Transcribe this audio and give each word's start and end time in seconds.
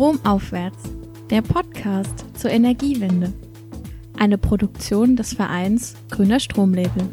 Stromaufwärts, 0.00 0.94
der 1.28 1.42
Podcast 1.42 2.24
zur 2.32 2.50
Energiewende. 2.50 3.34
Eine 4.18 4.38
Produktion 4.38 5.14
des 5.14 5.34
Vereins 5.34 5.94
Grüner 6.10 6.40
Stromlabel. 6.40 7.06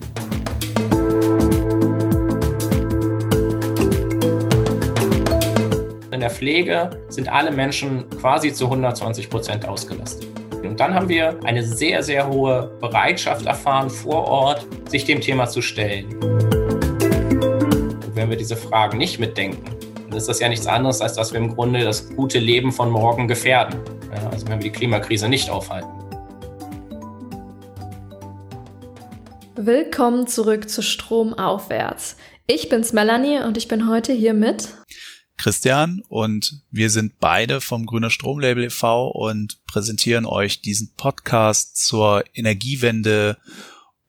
In 6.11 6.21
der 6.21 6.29
Pflege 6.29 6.91
sind 7.09 7.27
alle 7.27 7.52
Menschen 7.52 8.09
quasi 8.21 8.53
zu 8.53 8.63
120 8.63 9.29
Prozent 9.29 9.67
ausgelastet. 9.67 10.29
Und 10.63 10.79
dann 10.79 10.93
haben 10.93 11.09
wir 11.09 11.38
eine 11.43 11.63
sehr, 11.63 12.01
sehr 12.01 12.25
hohe 12.25 12.71
Bereitschaft 12.79 13.45
erfahren, 13.45 13.90
vor 13.90 14.23
Ort 14.23 14.65
sich 14.90 15.04
dem 15.04 15.20
Thema 15.20 15.48
zu 15.48 15.62
stellen. 15.62 16.05
Und 16.21 18.15
wenn 18.15 18.29
wir 18.29 18.38
diese 18.38 18.55
Fragen 18.55 18.98
nicht 18.98 19.20
mitdenken, 19.20 19.77
ist 20.16 20.27
das 20.27 20.39
ja 20.39 20.49
nichts 20.49 20.67
anderes, 20.67 21.02
als 21.02 21.13
dass 21.13 21.34
wir 21.34 21.39
im 21.39 21.53
Grunde 21.53 21.84
das 21.84 22.09
gute 22.15 22.39
Leben 22.39 22.71
von 22.71 22.89
morgen 22.89 23.27
gefährden. 23.27 23.79
Ja, 24.13 24.29
also 24.29 24.48
wenn 24.48 24.59
wir 24.59 24.71
die 24.71 24.71
Klimakrise 24.71 25.27
nicht 25.27 25.49
aufhalten. 25.49 25.89
Willkommen 29.55 30.27
zurück 30.27 30.70
zu 30.70 30.81
Strom 30.81 31.34
aufwärts. 31.34 32.15
Ich 32.45 32.70
bin's 32.70 32.93
Melanie 32.93 33.39
und 33.39 33.57
ich 33.57 33.67
bin 33.67 33.89
heute 33.89 34.13
hier 34.13 34.34
mit 34.34 34.70
Christian 35.35 36.01
und 36.07 36.62
wir 36.71 36.89
sind 36.89 37.20
beide 37.20 37.59
vom 37.59 37.85
Grüner 37.85 38.09
Stromlabel 38.09 38.65
e.V. 38.65 39.09
und 39.09 39.65
präsentieren 39.67 40.26
euch 40.26 40.62
diesen 40.62 40.93
Podcast 40.95 41.77
zur 41.85 42.23
Energiewende 42.34 43.37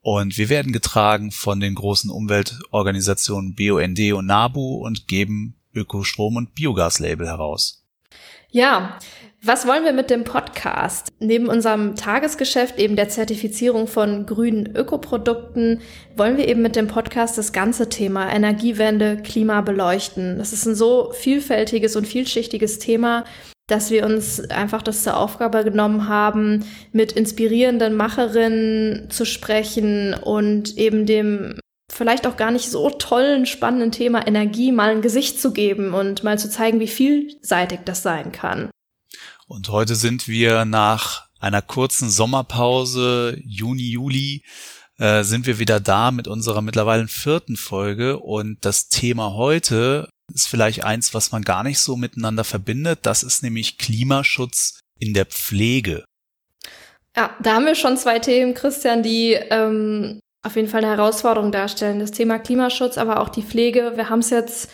und 0.00 0.38
wir 0.38 0.48
werden 0.48 0.72
getragen 0.72 1.32
von 1.32 1.60
den 1.60 1.74
großen 1.74 2.10
Umweltorganisationen 2.10 3.54
BUND 3.54 4.00
und 4.12 4.26
NABU 4.26 4.86
und 4.86 5.08
geben 5.08 5.57
Ökostrom- 5.78 6.36
und 6.36 6.54
Biogaslabel 6.54 7.26
heraus. 7.26 7.84
Ja, 8.50 8.98
was 9.42 9.66
wollen 9.66 9.84
wir 9.84 9.92
mit 9.92 10.10
dem 10.10 10.24
Podcast? 10.24 11.12
Neben 11.20 11.48
unserem 11.48 11.94
Tagesgeschäft, 11.94 12.78
eben 12.78 12.96
der 12.96 13.08
Zertifizierung 13.08 13.86
von 13.86 14.26
grünen 14.26 14.74
Ökoprodukten, 14.74 15.80
wollen 16.16 16.38
wir 16.38 16.48
eben 16.48 16.62
mit 16.62 16.74
dem 16.74 16.88
Podcast 16.88 17.36
das 17.36 17.52
ganze 17.52 17.88
Thema 17.88 18.32
Energiewende, 18.32 19.18
Klima 19.18 19.60
beleuchten. 19.60 20.38
Das 20.38 20.52
ist 20.52 20.66
ein 20.66 20.74
so 20.74 21.12
vielfältiges 21.12 21.94
und 21.94 22.06
vielschichtiges 22.06 22.78
Thema, 22.78 23.24
dass 23.68 23.90
wir 23.90 24.06
uns 24.06 24.40
einfach 24.50 24.82
das 24.82 25.02
zur 25.02 25.18
Aufgabe 25.18 25.62
genommen 25.62 26.08
haben, 26.08 26.64
mit 26.92 27.12
inspirierenden 27.12 27.94
Macherinnen 27.94 29.10
zu 29.10 29.26
sprechen 29.26 30.14
und 30.14 30.76
eben 30.78 31.04
dem 31.04 31.60
vielleicht 31.90 32.26
auch 32.26 32.36
gar 32.36 32.50
nicht 32.50 32.70
so 32.70 32.90
tollen, 32.90 33.46
spannenden 33.46 33.92
Thema 33.92 34.26
Energie 34.26 34.72
mal 34.72 34.90
ein 34.90 35.02
Gesicht 35.02 35.40
zu 35.40 35.52
geben 35.52 35.94
und 35.94 36.24
mal 36.24 36.38
zu 36.38 36.50
zeigen, 36.50 36.80
wie 36.80 36.88
vielseitig 36.88 37.80
das 37.84 38.02
sein 38.02 38.32
kann. 38.32 38.70
Und 39.46 39.70
heute 39.70 39.94
sind 39.94 40.28
wir 40.28 40.64
nach 40.64 41.26
einer 41.40 41.62
kurzen 41.62 42.10
Sommerpause, 42.10 43.38
Juni, 43.44 43.90
Juli, 43.90 44.42
äh, 44.98 45.22
sind 45.22 45.46
wir 45.46 45.58
wieder 45.58 45.80
da 45.80 46.10
mit 46.10 46.28
unserer 46.28 46.60
mittlerweile 46.60 47.08
vierten 47.08 47.56
Folge. 47.56 48.18
Und 48.18 48.64
das 48.64 48.88
Thema 48.88 49.34
heute 49.34 50.08
ist 50.34 50.48
vielleicht 50.48 50.84
eins, 50.84 51.14
was 51.14 51.32
man 51.32 51.42
gar 51.42 51.62
nicht 51.62 51.78
so 51.78 51.96
miteinander 51.96 52.44
verbindet. 52.44 53.00
Das 53.02 53.22
ist 53.22 53.42
nämlich 53.42 53.78
Klimaschutz 53.78 54.80
in 54.98 55.14
der 55.14 55.26
Pflege. 55.26 56.04
Ja, 57.16 57.34
da 57.40 57.54
haben 57.54 57.66
wir 57.66 57.74
schon 57.74 57.96
zwei 57.96 58.18
Themen, 58.18 58.54
Christian, 58.54 59.02
die 59.02 59.32
ähm, 59.32 60.20
auf 60.42 60.56
jeden 60.56 60.68
Fall 60.68 60.84
eine 60.84 60.96
Herausforderung 60.96 61.52
darstellen. 61.52 61.98
Das 61.98 62.12
Thema 62.12 62.38
Klimaschutz, 62.38 62.98
aber 62.98 63.20
auch 63.20 63.28
die 63.28 63.42
Pflege. 63.42 63.92
Wir 63.96 64.08
haben 64.08 64.20
es 64.20 64.30
jetzt 64.30 64.70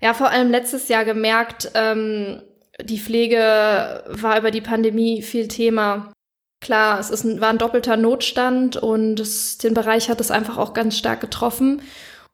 ja 0.00 0.14
vor 0.14 0.30
allem 0.30 0.50
letztes 0.50 0.88
Jahr 0.88 1.04
gemerkt, 1.04 1.70
ähm, 1.74 2.42
die 2.82 2.98
Pflege 2.98 4.04
war 4.06 4.38
über 4.38 4.50
die 4.50 4.60
Pandemie 4.60 5.22
viel 5.22 5.48
Thema. 5.48 6.12
Klar, 6.62 6.98
es 7.00 7.10
ist 7.10 7.24
ein, 7.24 7.40
war 7.40 7.50
ein 7.50 7.58
doppelter 7.58 7.96
Notstand 7.96 8.76
und 8.76 9.18
es, 9.20 9.58
den 9.58 9.74
Bereich 9.74 10.08
hat 10.08 10.20
es 10.20 10.30
einfach 10.30 10.58
auch 10.58 10.74
ganz 10.74 10.96
stark 10.96 11.20
getroffen. 11.20 11.82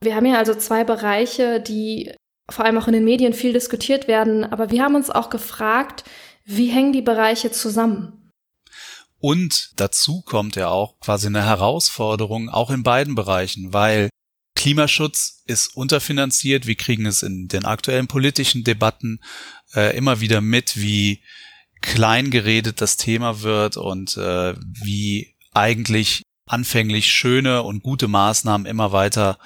Wir 0.02 0.14
haben 0.14 0.26
ja 0.26 0.38
also 0.38 0.54
zwei 0.54 0.84
Bereiche, 0.84 1.60
die 1.60 2.12
vor 2.50 2.64
allem 2.64 2.78
auch 2.78 2.86
in 2.86 2.92
den 2.92 3.04
Medien 3.04 3.32
viel 3.32 3.52
diskutiert 3.52 4.08
werden, 4.08 4.44
aber 4.44 4.70
wir 4.70 4.82
haben 4.82 4.94
uns 4.94 5.10
auch 5.10 5.30
gefragt, 5.30 6.04
wie 6.44 6.66
hängen 6.66 6.92
die 6.92 7.02
Bereiche 7.02 7.50
zusammen? 7.50 8.25
Und 9.18 9.70
dazu 9.76 10.22
kommt 10.22 10.56
ja 10.56 10.68
auch 10.68 11.00
quasi 11.00 11.26
eine 11.26 11.44
Herausforderung, 11.44 12.48
auch 12.48 12.70
in 12.70 12.82
beiden 12.82 13.14
Bereichen, 13.14 13.72
weil 13.72 14.10
Klimaschutz 14.54 15.42
ist 15.46 15.76
unterfinanziert. 15.76 16.66
Wir 16.66 16.74
kriegen 16.74 17.06
es 17.06 17.22
in 17.22 17.48
den 17.48 17.64
aktuellen 17.64 18.08
politischen 18.08 18.64
Debatten 18.64 19.20
äh, 19.74 19.96
immer 19.96 20.20
wieder 20.20 20.40
mit, 20.40 20.76
wie 20.76 21.22
klein 21.82 22.30
geredet 22.30 22.80
das 22.80 22.96
Thema 22.96 23.42
wird 23.42 23.76
und 23.76 24.16
äh, 24.16 24.54
wie 24.58 25.36
eigentlich 25.52 26.22
anfänglich 26.46 27.10
schöne 27.10 27.62
und 27.62 27.82
gute 27.82 28.08
Maßnahmen 28.08 28.66
immer 28.66 28.92
weiter 28.92 29.38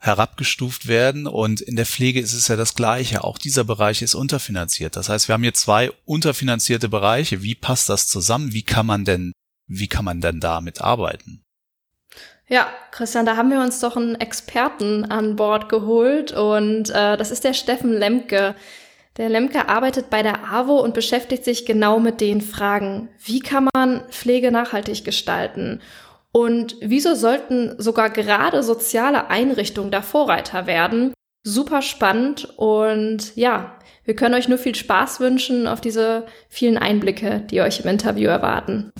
herabgestuft 0.00 0.88
werden. 0.88 1.26
Und 1.26 1.60
in 1.60 1.76
der 1.76 1.86
Pflege 1.86 2.20
ist 2.20 2.32
es 2.32 2.48
ja 2.48 2.56
das 2.56 2.74
Gleiche. 2.74 3.22
Auch 3.22 3.38
dieser 3.38 3.64
Bereich 3.64 4.02
ist 4.02 4.14
unterfinanziert. 4.14 4.96
Das 4.96 5.08
heißt, 5.08 5.28
wir 5.28 5.34
haben 5.34 5.42
hier 5.42 5.54
zwei 5.54 5.92
unterfinanzierte 6.06 6.88
Bereiche. 6.88 7.42
Wie 7.42 7.54
passt 7.54 7.88
das 7.88 8.08
zusammen? 8.08 8.52
Wie 8.52 8.64
kann 8.64 8.86
man 8.86 9.04
denn, 9.04 9.32
wie 9.66 9.88
kann 9.88 10.04
man 10.04 10.20
denn 10.20 10.40
damit 10.40 10.80
arbeiten? 10.80 11.44
Ja, 12.48 12.66
Christian, 12.90 13.26
da 13.26 13.36
haben 13.36 13.50
wir 13.50 13.60
uns 13.60 13.78
doch 13.78 13.96
einen 13.96 14.16
Experten 14.16 15.04
an 15.04 15.36
Bord 15.36 15.68
geholt 15.68 16.32
und 16.32 16.90
äh, 16.90 17.16
das 17.16 17.30
ist 17.30 17.44
der 17.44 17.54
Steffen 17.54 17.92
Lemke. 17.92 18.56
Der 19.18 19.28
Lemke 19.28 19.68
arbeitet 19.68 20.10
bei 20.10 20.22
der 20.24 20.52
AWO 20.52 20.80
und 20.80 20.94
beschäftigt 20.94 21.44
sich 21.44 21.64
genau 21.64 22.00
mit 22.00 22.20
den 22.20 22.40
Fragen, 22.40 23.08
wie 23.22 23.38
kann 23.38 23.68
man 23.72 24.02
Pflege 24.10 24.50
nachhaltig 24.50 25.04
gestalten 25.04 25.80
und 26.32 26.76
wieso 26.80 27.14
sollten 27.14 27.74
sogar 27.78 28.10
gerade 28.10 28.62
soziale 28.62 29.30
Einrichtungen 29.30 29.90
da 29.90 30.02
Vorreiter 30.02 30.66
werden? 30.66 31.12
Super 31.42 31.82
spannend 31.82 32.52
und 32.56 33.34
ja, 33.36 33.78
wir 34.04 34.14
können 34.14 34.34
euch 34.34 34.48
nur 34.48 34.58
viel 34.58 34.74
Spaß 34.74 35.20
wünschen 35.20 35.66
auf 35.66 35.80
diese 35.80 36.26
vielen 36.48 36.78
Einblicke, 36.78 37.40
die 37.50 37.60
euch 37.60 37.80
im 37.80 37.88
Interview 37.88 38.28
erwarten. 38.28 38.92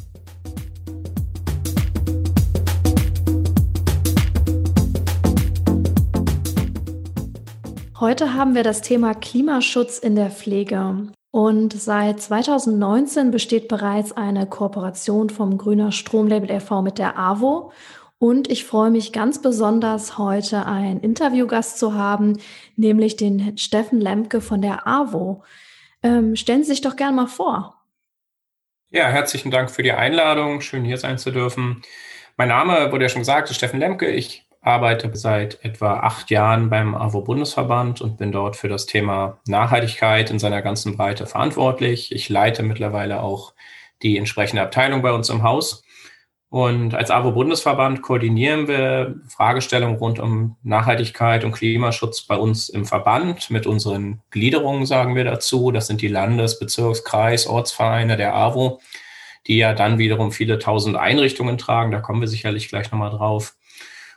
Heute 8.00 8.32
haben 8.32 8.54
wir 8.54 8.62
das 8.62 8.80
Thema 8.80 9.14
Klimaschutz 9.14 9.98
in 9.98 10.16
der 10.16 10.30
Pflege. 10.30 11.12
Und 11.30 11.72
seit 11.72 12.20
2019 12.20 13.30
besteht 13.30 13.68
bereits 13.68 14.12
eine 14.12 14.46
Kooperation 14.46 15.30
vom 15.30 15.58
Grüner 15.58 15.92
Stromlabel 15.92 16.50
e.V. 16.50 16.82
mit 16.82 16.98
der 16.98 17.18
AWO. 17.18 17.72
Und 18.18 18.50
ich 18.50 18.64
freue 18.64 18.90
mich 18.90 19.12
ganz 19.12 19.40
besonders, 19.40 20.18
heute 20.18 20.66
einen 20.66 21.00
Interviewgast 21.00 21.78
zu 21.78 21.94
haben, 21.94 22.38
nämlich 22.76 23.16
den 23.16 23.56
Steffen 23.56 24.00
Lemke 24.00 24.40
von 24.40 24.60
der 24.60 24.86
AWO. 24.86 25.42
Ähm, 26.02 26.36
stellen 26.36 26.62
Sie 26.64 26.70
sich 26.70 26.80
doch 26.80 26.96
gern 26.96 27.14
mal 27.14 27.28
vor. 27.28 27.76
Ja, 28.90 29.06
herzlichen 29.06 29.50
Dank 29.50 29.70
für 29.70 29.84
die 29.84 29.92
Einladung. 29.92 30.60
Schön 30.60 30.84
hier 30.84 30.98
sein 30.98 31.16
zu 31.16 31.30
dürfen. 31.30 31.82
Mein 32.36 32.48
Name 32.48 32.90
wurde 32.90 33.04
ja 33.04 33.08
schon 33.08 33.20
gesagt, 33.20 33.48
ist 33.50 33.56
Steffen 33.56 33.78
Lemke. 33.78 34.10
Ich 34.10 34.49
arbeite 34.62 35.10
seit 35.14 35.64
etwa 35.64 36.00
acht 36.00 36.30
Jahren 36.30 36.68
beim 36.68 36.94
AWO-Bundesverband 36.94 38.00
und 38.02 38.18
bin 38.18 38.30
dort 38.30 38.56
für 38.56 38.68
das 38.68 38.86
Thema 38.86 39.40
Nachhaltigkeit 39.46 40.30
in 40.30 40.38
seiner 40.38 40.60
ganzen 40.60 40.96
Breite 40.96 41.26
verantwortlich. 41.26 42.12
Ich 42.12 42.28
leite 42.28 42.62
mittlerweile 42.62 43.22
auch 43.22 43.54
die 44.02 44.18
entsprechende 44.18 44.62
Abteilung 44.62 45.02
bei 45.02 45.12
uns 45.12 45.30
im 45.30 45.42
Haus. 45.42 45.82
Und 46.50 46.94
als 46.96 47.12
AWO-Bundesverband 47.12 48.02
koordinieren 48.02 48.66
wir 48.66 49.14
Fragestellungen 49.28 49.98
rund 49.98 50.18
um 50.18 50.56
Nachhaltigkeit 50.64 51.44
und 51.44 51.52
Klimaschutz 51.52 52.22
bei 52.22 52.36
uns 52.36 52.68
im 52.68 52.84
Verband 52.84 53.50
mit 53.50 53.66
unseren 53.68 54.20
Gliederungen, 54.30 54.84
sagen 54.84 55.14
wir 55.14 55.22
dazu. 55.24 55.70
Das 55.70 55.86
sind 55.86 56.02
die 56.02 56.08
Landes-, 56.08 56.58
Bezirks-, 56.58 57.04
Kreis-, 57.04 57.46
Ortsvereine 57.46 58.16
der 58.16 58.34
AWO, 58.34 58.80
die 59.46 59.58
ja 59.58 59.74
dann 59.74 59.98
wiederum 59.98 60.32
viele 60.32 60.58
tausend 60.58 60.96
Einrichtungen 60.96 61.56
tragen. 61.56 61.92
Da 61.92 62.00
kommen 62.00 62.20
wir 62.20 62.28
sicherlich 62.28 62.68
gleich 62.68 62.90
nochmal 62.90 63.10
drauf. 63.10 63.54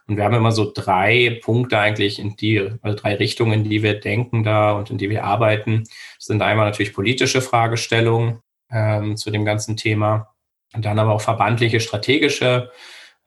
Und 0.08 0.18
wir 0.18 0.24
haben 0.26 0.36
immer 0.36 0.52
so 0.52 0.72
drei 0.74 1.40
Punkte 1.44 1.80
eigentlich 1.80 2.20
in 2.20 2.36
die, 2.36 2.70
also 2.82 2.98
drei 2.98 3.16
Richtungen, 3.16 3.54
in 3.54 3.64
die 3.64 3.84
wir 3.84 4.00
denken 4.00 4.44
da 4.44 4.74
und 4.74 4.92
in 4.92 4.98
die 4.98 5.10
wir 5.10 5.24
arbeiten. 5.24 5.84
Das 6.18 6.26
sind 6.26 6.42
einmal 6.42 6.66
natürlich 6.66 6.94
politische 6.94 7.42
Fragestellungen 7.42 8.42
ähm, 8.72 9.16
zu 9.16 9.32
dem 9.32 9.46
ganzen 9.46 9.78
Thema 9.78 10.34
und 10.74 10.84
dann 10.86 11.00
aber 11.00 11.14
auch 11.14 11.22
verbandliche, 11.22 11.80
strategische 11.80 12.72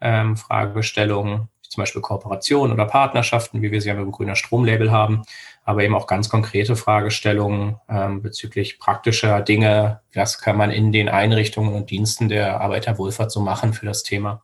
ähm, 0.01 0.37
Fragestellungen, 0.37 1.49
zum 1.63 1.83
Beispiel 1.83 2.03
Kooperation 2.03 2.73
oder 2.73 2.85
Partnerschaften, 2.85 3.63
wie 3.63 3.71
wir 3.71 3.81
sie 3.81 3.89
ja 3.89 3.95
mit 3.95 4.05
dem 4.05 4.13
Grüner 4.13 4.37
Stromlabel 4.37 4.93
haben, 4.93 5.23
aber 5.65 5.83
eben 5.83 5.95
auch 5.95 6.07
ganz 6.07 6.29
konkrete 6.29 6.77
Fragestellungen 6.77 7.77
ähm, 7.89 8.23
bezüglich 8.23 8.79
praktischer 8.79 9.41
Dinge. 9.41 10.01
Was 10.15 10.41
kann 10.41 10.57
man 10.57 10.71
in 10.71 10.93
den 10.93 11.09
Einrichtungen 11.09 11.75
und 11.75 11.91
Diensten 11.91 12.29
der 12.29 12.61
Arbeiterwohlfahrt 12.61 13.33
so 13.33 13.41
machen 13.41 13.73
für 13.73 13.87
das 13.87 14.03
Thema? 14.03 14.43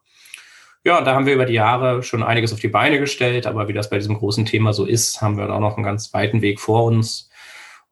Ja, 0.85 1.01
da 1.01 1.15
haben 1.15 1.27
wir 1.27 1.35
über 1.35 1.47
die 1.47 1.55
Jahre 1.55 2.03
schon 2.03 2.25
einiges 2.25 2.53
auf 2.53 2.59
die 2.59 2.69
Beine 2.69 2.99
gestellt, 2.99 3.47
aber 3.47 3.69
wie 3.69 3.73
das 3.73 3.89
bei 3.89 3.99
diesem 3.99 4.17
großen 4.17 4.47
Thema 4.47 4.73
so 4.73 4.85
ist, 4.85 5.23
haben 5.23 5.37
wir 5.37 5.47
da 5.47 5.55
auch 5.55 5.61
noch 5.61 5.77
einen 5.77 5.85
ganz 5.85 6.13
weiten 6.13 6.43
Weg 6.43 6.59
vor 6.59 6.85
uns. 6.85 7.31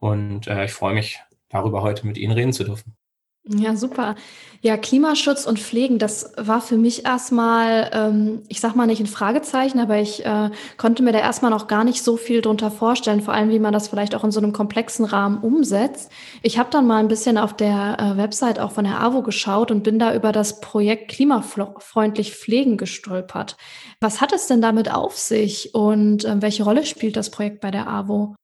Und 0.01 0.49
äh, 0.49 0.65
ich 0.65 0.73
freue 0.73 0.95
mich 0.95 1.21
darüber 1.49 1.83
heute 1.83 2.07
mit 2.07 2.19
Ihnen 2.19 2.33
reden 2.33 2.53
zu 2.53 2.65
dürfen. 2.65 2.97
Ja, 3.45 3.75
super. 3.75 4.17
Ja, 4.61 4.77
Klimaschutz 4.77 5.47
und 5.47 5.59
Pflegen, 5.59 5.99
das 5.99 6.33
war 6.37 6.61
für 6.61 6.77
mich 6.77 7.07
erstmal, 7.07 7.91
ähm, 7.95 8.43
ich 8.49 8.61
sag 8.61 8.77
mal 8.77 8.87
nicht 8.87 9.01
ein 9.01 9.07
Fragezeichen, 9.07 9.81
aber 9.81 9.97
ich 9.99 10.25
äh, 10.27 10.51
konnte 10.77 11.03
mir 11.03 11.13
da 11.13 11.21
erstmal 11.21 11.51
noch 11.51 11.67
gar 11.67 11.83
nicht 11.83 12.05
so 12.05 12.19
viel 12.19 12.43
drunter 12.43 12.71
vorstellen, 12.71 13.23
vor 13.23 13.33
allem 13.33 13.49
wie 13.49 13.59
man 13.59 13.73
das 13.73 13.89
vielleicht 13.89 14.15
auch 14.15 14.25
in 14.25 14.31
so 14.31 14.41
einem 14.41 14.53
komplexen 14.53 15.07
Rahmen 15.07 15.39
umsetzt. 15.39 16.13
Ich 16.43 16.59
habe 16.59 16.69
dann 16.71 16.87
mal 16.87 16.99
ein 16.99 17.09
bisschen 17.09 17.39
auf 17.39 17.57
der 17.57 17.97
äh, 17.99 18.17
Website 18.19 18.61
auch 18.61 18.73
von 18.73 18.85
der 18.85 19.01
AWO 19.01 19.23
geschaut 19.23 19.71
und 19.71 19.83
bin 19.83 19.99
da 19.99 20.15
über 20.15 20.33
das 20.33 20.61
Projekt 20.61 21.11
Klimafreundlich 21.11 22.35
Pflegen 22.35 22.77
gestolpert. 22.77 23.57
Was 24.01 24.21
hat 24.21 24.33
es 24.35 24.49
denn 24.49 24.61
damit 24.61 24.93
auf 24.93 25.17
sich 25.17 25.75
und 25.75 26.27
äh, 26.27 26.43
welche 26.43 26.63
Rolle 26.65 26.85
spielt 26.85 27.17
das 27.17 27.31
Projekt 27.31 27.61
bei 27.63 27.71
der 27.71 27.89
AWO? 27.89 28.35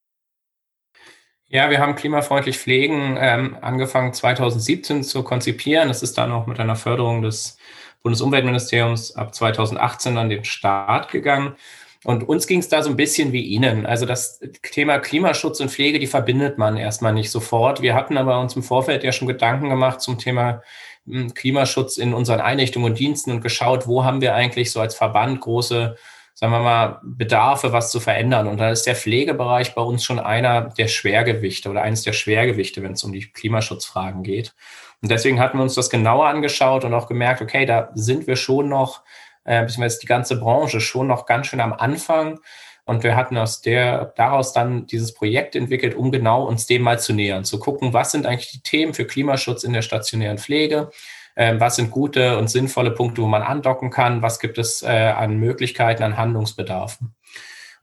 Ja, 1.56 1.70
wir 1.70 1.80
haben 1.80 1.94
klimafreundlich 1.94 2.58
Pflegen 2.58 3.16
ähm, 3.18 3.56
angefangen 3.62 4.12
2017 4.12 5.02
zu 5.02 5.22
konzipieren. 5.22 5.88
Das 5.88 6.02
ist 6.02 6.18
dann 6.18 6.30
auch 6.30 6.46
mit 6.46 6.60
einer 6.60 6.76
Förderung 6.76 7.22
des 7.22 7.56
Bundesumweltministeriums 8.02 9.16
ab 9.16 9.34
2018 9.34 10.18
an 10.18 10.28
den 10.28 10.44
Start 10.44 11.10
gegangen. 11.10 11.56
Und 12.04 12.28
uns 12.28 12.46
ging 12.46 12.60
es 12.60 12.68
da 12.68 12.82
so 12.82 12.90
ein 12.90 12.96
bisschen 12.98 13.32
wie 13.32 13.40
Ihnen. 13.40 13.86
Also 13.86 14.04
das 14.04 14.38
Thema 14.70 14.98
Klimaschutz 14.98 15.58
und 15.60 15.70
Pflege, 15.70 15.98
die 15.98 16.06
verbindet 16.06 16.58
man 16.58 16.76
erstmal 16.76 17.14
nicht 17.14 17.30
sofort. 17.30 17.80
Wir 17.80 17.94
hatten 17.94 18.18
aber 18.18 18.38
uns 18.38 18.54
im 18.54 18.62
Vorfeld 18.62 19.02
ja 19.02 19.10
schon 19.10 19.26
Gedanken 19.26 19.70
gemacht 19.70 20.02
zum 20.02 20.18
Thema 20.18 20.60
hm, 21.06 21.32
Klimaschutz 21.32 21.96
in 21.96 22.12
unseren 22.12 22.40
Einrichtungen 22.40 22.90
und 22.90 22.98
Diensten 22.98 23.30
und 23.30 23.40
geschaut, 23.40 23.86
wo 23.86 24.04
haben 24.04 24.20
wir 24.20 24.34
eigentlich 24.34 24.72
so 24.72 24.80
als 24.80 24.94
Verband 24.94 25.40
große 25.40 25.96
sagen 26.36 26.52
wir 26.52 26.60
mal, 26.60 27.00
Bedarfe, 27.02 27.72
was 27.72 27.90
zu 27.90 27.98
verändern. 27.98 28.46
Und 28.46 28.58
da 28.58 28.70
ist 28.70 28.86
der 28.86 28.94
Pflegebereich 28.94 29.74
bei 29.74 29.80
uns 29.80 30.04
schon 30.04 30.20
einer 30.20 30.68
der 30.68 30.86
Schwergewichte 30.86 31.70
oder 31.70 31.80
eines 31.80 32.02
der 32.02 32.12
Schwergewichte, 32.12 32.82
wenn 32.82 32.92
es 32.92 33.02
um 33.04 33.12
die 33.12 33.32
Klimaschutzfragen 33.32 34.22
geht. 34.22 34.54
Und 35.00 35.10
deswegen 35.10 35.40
hatten 35.40 35.56
wir 35.56 35.62
uns 35.62 35.74
das 35.74 35.88
genauer 35.88 36.26
angeschaut 36.26 36.84
und 36.84 36.92
auch 36.92 37.08
gemerkt, 37.08 37.40
okay, 37.40 37.64
da 37.64 37.88
sind 37.94 38.26
wir 38.26 38.36
schon 38.36 38.68
noch, 38.68 39.02
äh, 39.44 39.62
beziehungsweise 39.62 39.98
die 39.98 40.06
ganze 40.06 40.38
Branche 40.38 40.82
schon 40.82 41.06
noch 41.06 41.24
ganz 41.24 41.46
schön 41.46 41.60
am 41.60 41.72
Anfang. 41.72 42.38
Und 42.84 43.02
wir 43.02 43.16
hatten 43.16 43.38
aus 43.38 43.62
der, 43.62 44.12
daraus 44.16 44.52
dann 44.52 44.86
dieses 44.86 45.14
Projekt 45.14 45.56
entwickelt, 45.56 45.94
um 45.94 46.12
genau 46.12 46.44
uns 46.44 46.66
dem 46.66 46.82
mal 46.82 47.00
zu 47.00 47.14
nähern, 47.14 47.44
zu 47.44 47.58
gucken, 47.58 47.94
was 47.94 48.12
sind 48.12 48.26
eigentlich 48.26 48.52
die 48.52 48.62
Themen 48.62 48.92
für 48.92 49.06
Klimaschutz 49.06 49.64
in 49.64 49.72
der 49.72 49.82
stationären 49.82 50.36
Pflege, 50.36 50.90
ähm, 51.36 51.60
was 51.60 51.76
sind 51.76 51.90
gute 51.90 52.38
und 52.38 52.48
sinnvolle 52.48 52.90
Punkte, 52.90 53.22
wo 53.22 53.26
man 53.26 53.42
andocken 53.42 53.90
kann, 53.90 54.22
was 54.22 54.40
gibt 54.40 54.58
es 54.58 54.82
äh, 54.82 54.86
an 54.86 55.36
Möglichkeiten, 55.36 56.02
an 56.02 56.16
Handlungsbedarfen. 56.16 57.14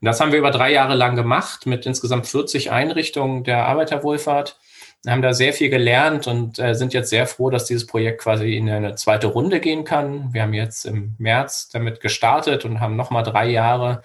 Und 0.01 0.05
das 0.05 0.19
haben 0.19 0.31
wir 0.31 0.39
über 0.39 0.51
drei 0.51 0.71
Jahre 0.71 0.95
lang 0.95 1.15
gemacht 1.15 1.65
mit 1.65 1.85
insgesamt 1.85 2.27
40 2.27 2.71
Einrichtungen 2.71 3.43
der 3.43 3.67
Arbeiterwohlfahrt. 3.67 4.59
Wir 5.03 5.11
haben 5.11 5.21
da 5.21 5.33
sehr 5.33 5.53
viel 5.53 5.69
gelernt 5.69 6.27
und 6.27 6.59
äh, 6.59 6.75
sind 6.75 6.93
jetzt 6.93 7.09
sehr 7.09 7.27
froh, 7.27 7.49
dass 7.49 7.65
dieses 7.65 7.85
Projekt 7.85 8.21
quasi 8.21 8.55
in 8.55 8.69
eine 8.69 8.95
zweite 8.95 9.27
Runde 9.27 9.59
gehen 9.59 9.83
kann. 9.83 10.33
Wir 10.33 10.41
haben 10.41 10.53
jetzt 10.53 10.85
im 10.85 11.15
März 11.19 11.69
damit 11.69 11.99
gestartet 11.99 12.65
und 12.65 12.79
haben 12.79 12.95
nochmal 12.95 13.23
drei 13.23 13.47
Jahre, 13.47 14.01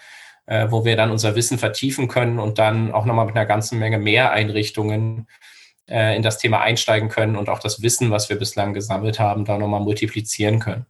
äh, 0.46 0.66
wo 0.70 0.84
wir 0.84 0.96
dann 0.96 1.10
unser 1.10 1.36
Wissen 1.36 1.58
vertiefen 1.58 2.08
können 2.08 2.38
und 2.38 2.58
dann 2.58 2.92
auch 2.92 3.04
nochmal 3.04 3.26
mit 3.26 3.36
einer 3.36 3.46
ganzen 3.46 3.78
Menge 3.78 3.98
mehr 3.98 4.32
Einrichtungen 4.32 5.26
äh, 5.88 6.16
in 6.16 6.22
das 6.22 6.38
Thema 6.38 6.60
einsteigen 6.60 7.08
können 7.08 7.36
und 7.36 7.48
auch 7.48 7.58
das 7.58 7.82
Wissen, 7.82 8.10
was 8.10 8.28
wir 8.28 8.38
bislang 8.38 8.74
gesammelt 8.74 9.18
haben, 9.18 9.44
da 9.44 9.58
nochmal 9.58 9.80
multiplizieren 9.80 10.60
können. 10.60 10.86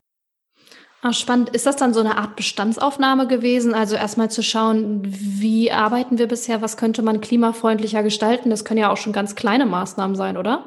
Ah, 1.01 1.13
spannend. 1.13 1.51
Ist 1.51 1.65
das 1.65 1.77
dann 1.77 1.95
so 1.95 2.01
eine 2.01 2.19
Art 2.19 2.35
Bestandsaufnahme 2.35 3.29
gewesen? 3.29 3.73
Also 3.73 3.95
erstmal 3.95 4.31
zu 4.31 4.43
schauen, 4.43 5.03
wie 5.05 5.71
arbeiten 5.71 6.19
wir 6.19 6.27
bisher, 6.27 6.61
was 6.61 6.77
könnte 6.77 7.03
man 7.03 7.21
klimafreundlicher 7.21 8.03
gestalten? 8.03 8.51
Das 8.51 8.65
können 8.65 8.81
ja 8.81 8.91
auch 8.91 8.97
schon 8.97 9.13
ganz 9.13 9.37
kleine 9.37 9.65
Maßnahmen 9.65 10.17
sein, 10.17 10.37
oder? 10.37 10.65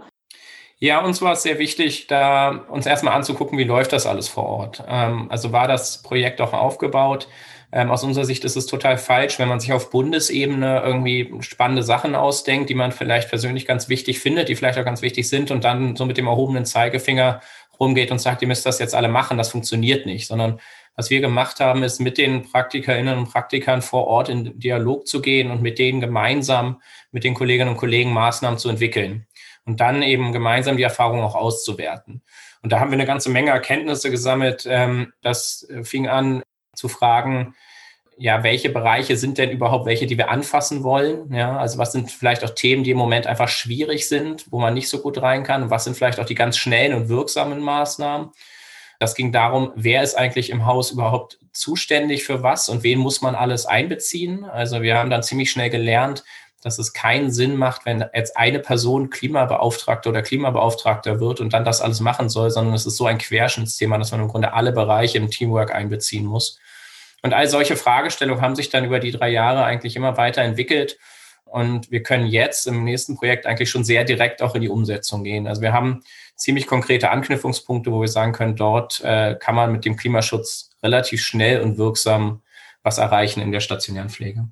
Ja, 0.78 1.04
uns 1.04 1.22
war 1.22 1.33
es 1.33 1.44
sehr 1.44 1.60
wichtig, 1.60 2.07
da 2.07 2.66
uns 2.69 2.86
erstmal 2.86 3.13
anzugucken, 3.13 3.57
wie 3.60 3.66
läuft 3.66 3.92
das 3.94 4.07
alles 4.07 4.30
vor 4.30 4.45
Ort. 4.45 4.83
Ähm, 4.88 5.28
also 5.30 5.51
war 5.51 5.68
das 5.68 6.01
Projekt 6.01 6.39
auch 6.39 6.54
aufgebaut 6.54 7.28
ähm, 7.71 7.89
aus 7.89 8.03
unserer 8.03 8.25
Sicht 8.25 8.44
ist 8.44 8.57
es 8.57 8.65
total 8.65 8.97
falsch, 8.97 9.39
wenn 9.39 9.47
man 9.47 9.59
sich 9.59 9.71
auf 9.71 9.89
Bundesebene 9.89 10.81
irgendwie 10.83 11.33
spannende 11.39 11.83
Sachen 11.83 12.15
ausdenkt, 12.15 12.69
die 12.69 12.75
man 12.75 12.91
vielleicht 12.91 13.29
persönlich 13.29 13.65
ganz 13.65 13.88
wichtig 13.88 14.19
findet, 14.19 14.50
die 14.50 14.56
vielleicht 14.56 14.77
auch 14.77 14.85
ganz 14.85 15.01
wichtig 15.01 15.29
sind 15.29 15.51
und 15.51 15.63
dann 15.63 15.95
so 15.95 16.06
mit 16.06 16.18
dem 16.18 16.27
erhobenen 16.27 16.65
Zeigefinger 16.65 17.41
rumgeht 17.79 18.12
und 18.12 18.19
sagt, 18.19 18.41
ihr 18.41 18.47
müsst 18.47 18.65
das 18.65 18.79
jetzt 18.79 18.94
alle 18.94 19.07
machen. 19.07 19.38
Das 19.38 19.50
funktioniert 19.50 20.06
nicht, 20.06 20.27
sondern 20.27 20.59
was 20.95 21.09
wir 21.09 21.21
gemacht 21.21 21.62
haben, 21.62 21.83
ist 21.83 22.00
mit 22.00 22.18
den 22.18 22.44
PraktikerInnen 22.44 23.18
und 23.18 23.31
Praktikern 23.31 23.81
vor 23.81 24.06
Ort 24.07 24.27
in 24.27 24.59
Dialog 24.59 25.07
zu 25.07 25.21
gehen 25.21 25.50
und 25.50 25.62
mit 25.62 25.79
denen 25.79 26.01
gemeinsam 26.01 26.81
mit 27.12 27.23
den 27.23 27.33
Kolleginnen 27.33 27.71
und 27.71 27.77
Kollegen 27.77 28.12
Maßnahmen 28.12 28.59
zu 28.59 28.69
entwickeln 28.69 29.25
und 29.65 29.79
dann 29.79 30.01
eben 30.01 30.33
gemeinsam 30.33 30.75
die 30.75 30.83
Erfahrungen 30.83 31.23
auch 31.23 31.35
auszuwerten. 31.35 32.21
Und 32.62 32.71
da 32.71 32.79
haben 32.79 32.91
wir 32.91 32.97
eine 32.97 33.07
ganze 33.07 33.29
Menge 33.29 33.51
Erkenntnisse 33.51 34.12
gesammelt. 34.12 34.68
Ähm, 34.69 35.13
das 35.21 35.68
fing 35.83 36.07
an 36.07 36.44
zu 36.73 36.88
fragen, 36.88 37.56
ja, 38.18 38.44
welche 38.44 38.69
Bereiche 38.69 39.18
sind 39.18 39.38
denn 39.38 39.50
überhaupt 39.50 39.85
welche, 39.88 40.06
die 40.06 40.18
wir 40.18 40.29
anfassen 40.29 40.83
wollen? 40.83 41.33
Ja, 41.33 41.57
also 41.57 41.77
was 41.77 41.91
sind 41.91 42.12
vielleicht 42.12 42.44
auch 42.44 42.51
Themen, 42.51 42.83
die 42.83 42.91
im 42.91 42.97
Moment 42.97 43.25
einfach 43.25 43.47
schwierig 43.47 44.07
sind, 44.07 44.45
wo 44.51 44.59
man 44.59 44.75
nicht 44.75 44.89
so 44.89 45.01
gut 45.01 45.21
rein 45.21 45.44
kann? 45.44 45.63
Und 45.63 45.69
was 45.71 45.85
sind 45.85 45.97
vielleicht 45.97 46.19
auch 46.19 46.25
die 46.25 46.35
ganz 46.35 46.57
schnellen 46.57 46.94
und 46.94 47.09
wirksamen 47.09 47.59
Maßnahmen? 47.62 48.29
Das 49.00 49.15
ging 49.15 49.31
darum, 49.31 49.71
wer 49.75 50.03
ist 50.03 50.15
eigentlich 50.15 50.51
im 50.51 50.68
Haus 50.68 50.91
überhaupt 50.91 51.39
zuständig 51.51 52.23
für 52.23 52.44
was 52.44 52.69
und 52.69 52.83
wen 52.83 53.00
muss 53.00 53.21
man 53.21 53.33
alles 53.33 53.65
einbeziehen? 53.65 54.44
Also 54.44 54.83
wir 54.83 54.97
haben 54.97 55.09
dann 55.09 55.23
ziemlich 55.23 55.50
schnell 55.50 55.71
gelernt, 55.71 56.23
dass 56.62 56.78
es 56.78 56.94
keinen 56.94 57.31
Sinn 57.31 57.56
macht, 57.56 57.86
wenn 57.86 58.06
jetzt 58.13 58.38
eine 58.38 58.60
Person 58.60 59.10
Klimabeauftragter 59.10 60.12
oder 60.12 60.22
Klimabeauftragter 60.22 61.19
wird 61.19 61.40
und 61.40 61.54
dann 61.54 61.66
das 61.66 61.81
alles 61.81 62.00
machen 62.00 62.30
soll, 62.30 62.52
sondern 62.52 62.75
es 62.75 62.86
ist 62.86 62.98
so 62.98 63.08
ein 63.08 63.18
Querschnittsthema, 63.18 63.98
dass 63.98 64.12
man 64.12 64.22
im 64.22 64.28
Grunde 64.28 64.54
alle 64.54 64.72
Bereiche 64.72 65.18
im 65.18 65.30
Teamwork 65.30 65.74
einbeziehen 65.74 66.25
muss. 66.25 66.60
Und 67.24 67.34
all 67.34 67.48
solche 67.48 67.75
Fragestellungen 67.75 68.42
haben 68.42 68.56
sich 68.56 68.69
dann 68.69 68.86
über 68.86 69.00
die 69.00 69.12
drei 69.12 69.30
Jahre 69.30 69.63
eigentlich 69.63 69.96
immer 69.96 70.18
weiterentwickelt. 70.18 70.98
Und 71.46 71.92
wir 71.92 72.02
können 72.02 72.28
jetzt 72.28 72.66
im 72.66 72.84
nächsten 72.84 73.16
Projekt 73.16 73.46
eigentlich 73.46 73.69
schon 73.69 73.84
sehr 73.84 74.06
direkt 74.06 74.42
auch 74.42 74.56
in 74.56 74.62
die 74.62 74.69
Umsetzung 74.69 75.24
gehen. 75.24 75.48
Also 75.48 75.62
wir 75.62 75.74
haben 75.74 76.02
ziemlich 76.36 76.66
konkrete 76.66 77.12
Anknüpfungspunkte, 77.12 77.92
wo 77.92 78.02
wir 78.02 78.07
sagen 78.07 78.31
können, 78.31 78.56
dort 78.56 79.02
äh, 79.04 79.36
kann 79.36 79.56
man 79.56 79.72
mit 79.72 79.84
dem 79.86 79.98
Klimaschutz 79.98 80.69
relativ 80.81 81.22
schnell 81.24 81.62
und 81.62 81.78
wirksam 81.78 82.42
was 82.83 82.97
erreichen 82.97 83.42
in 83.42 83.52
der 83.52 83.59
stationären 83.59 84.09
Pflege. 84.09 84.47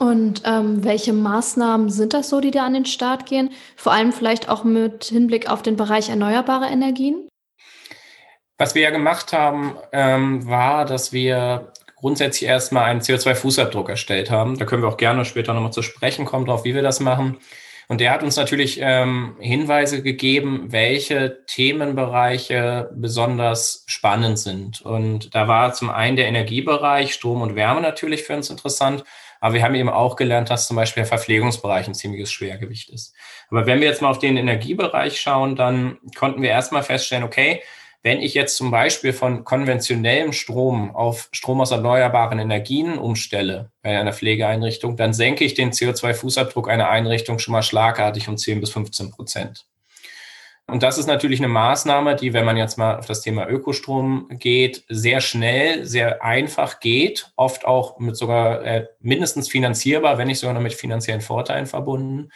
Und 0.00 0.42
ähm, 0.46 0.82
welche 0.82 1.12
Maßnahmen 1.12 1.90
sind 1.90 2.14
das 2.14 2.30
so, 2.30 2.40
die 2.40 2.50
da 2.50 2.64
an 2.64 2.72
den 2.72 2.86
Start 2.86 3.26
gehen? 3.26 3.50
Vor 3.76 3.92
allem 3.92 4.14
vielleicht 4.14 4.48
auch 4.48 4.64
mit 4.64 5.04
Hinblick 5.04 5.50
auf 5.50 5.60
den 5.60 5.76
Bereich 5.76 6.08
erneuerbare 6.08 6.68
Energien? 6.68 7.28
Was 8.56 8.74
wir 8.74 8.80
ja 8.80 8.90
gemacht 8.90 9.34
haben, 9.34 9.76
ähm, 9.92 10.48
war, 10.48 10.86
dass 10.86 11.12
wir 11.12 11.74
grundsätzlich 11.96 12.48
erstmal 12.48 12.84
einen 12.84 13.02
CO2-Fußabdruck 13.02 13.90
erstellt 13.90 14.30
haben. 14.30 14.58
Da 14.58 14.64
können 14.64 14.82
wir 14.82 14.88
auch 14.88 14.96
gerne 14.96 15.26
später 15.26 15.52
nochmal 15.52 15.72
zu 15.72 15.82
sprechen 15.82 16.24
kommen, 16.24 16.46
drauf, 16.46 16.64
wie 16.64 16.74
wir 16.74 16.82
das 16.82 17.00
machen. 17.00 17.36
Und 17.88 18.00
der 18.00 18.12
hat 18.12 18.22
uns 18.22 18.36
natürlich 18.36 18.78
ähm, 18.80 19.36
Hinweise 19.38 20.02
gegeben, 20.02 20.68
welche 20.68 21.44
Themenbereiche 21.46 22.88
besonders 22.94 23.84
spannend 23.86 24.38
sind. 24.38 24.80
Und 24.80 25.34
da 25.34 25.46
war 25.46 25.74
zum 25.74 25.90
einen 25.90 26.16
der 26.16 26.28
Energiebereich, 26.28 27.12
Strom 27.12 27.42
und 27.42 27.54
Wärme 27.54 27.82
natürlich 27.82 28.22
für 28.22 28.34
uns 28.34 28.48
interessant. 28.48 29.04
Aber 29.40 29.54
wir 29.54 29.62
haben 29.62 29.74
eben 29.74 29.88
auch 29.88 30.16
gelernt, 30.16 30.50
dass 30.50 30.66
zum 30.66 30.76
Beispiel 30.76 31.02
der 31.02 31.08
Verpflegungsbereich 31.08 31.88
ein 31.88 31.94
ziemliches 31.94 32.30
Schwergewicht 32.30 32.90
ist. 32.90 33.14
Aber 33.48 33.66
wenn 33.66 33.80
wir 33.80 33.88
jetzt 33.88 34.02
mal 34.02 34.10
auf 34.10 34.18
den 34.18 34.36
Energiebereich 34.36 35.20
schauen, 35.20 35.56
dann 35.56 35.98
konnten 36.14 36.42
wir 36.42 36.50
erstmal 36.50 36.82
feststellen, 36.82 37.24
okay, 37.24 37.62
wenn 38.02 38.20
ich 38.20 38.32
jetzt 38.32 38.56
zum 38.56 38.70
Beispiel 38.70 39.12
von 39.12 39.44
konventionellem 39.44 40.32
Strom 40.32 40.94
auf 40.94 41.28
Strom 41.32 41.60
aus 41.60 41.70
erneuerbaren 41.70 42.38
Energien 42.38 42.96
umstelle 42.96 43.72
bei 43.82 43.98
einer 43.98 44.14
Pflegeeinrichtung, 44.14 44.96
dann 44.96 45.12
senke 45.12 45.44
ich 45.44 45.54
den 45.54 45.72
CO2-Fußabdruck 45.72 46.68
einer 46.68 46.88
Einrichtung 46.88 47.38
schon 47.38 47.52
mal 47.52 47.62
schlagartig 47.62 48.28
um 48.28 48.38
10 48.38 48.60
bis 48.60 48.70
15 48.70 49.10
Prozent. 49.10 49.66
Und 50.70 50.82
das 50.82 50.98
ist 50.98 51.06
natürlich 51.06 51.40
eine 51.40 51.48
Maßnahme, 51.48 52.16
die, 52.16 52.32
wenn 52.32 52.44
man 52.44 52.56
jetzt 52.56 52.78
mal 52.78 52.98
auf 52.98 53.06
das 53.06 53.20
Thema 53.20 53.48
Ökostrom 53.48 54.28
geht, 54.30 54.84
sehr 54.88 55.20
schnell, 55.20 55.84
sehr 55.84 56.22
einfach 56.22 56.80
geht, 56.80 57.30
oft 57.36 57.64
auch 57.64 57.98
mit 57.98 58.16
sogar 58.16 58.64
äh, 58.64 58.86
mindestens 59.00 59.48
finanzierbar, 59.48 60.18
wenn 60.18 60.28
nicht 60.28 60.38
sogar 60.38 60.54
noch 60.54 60.62
mit 60.62 60.74
finanziellen 60.74 61.20
Vorteilen 61.20 61.66
verbunden 61.66 62.30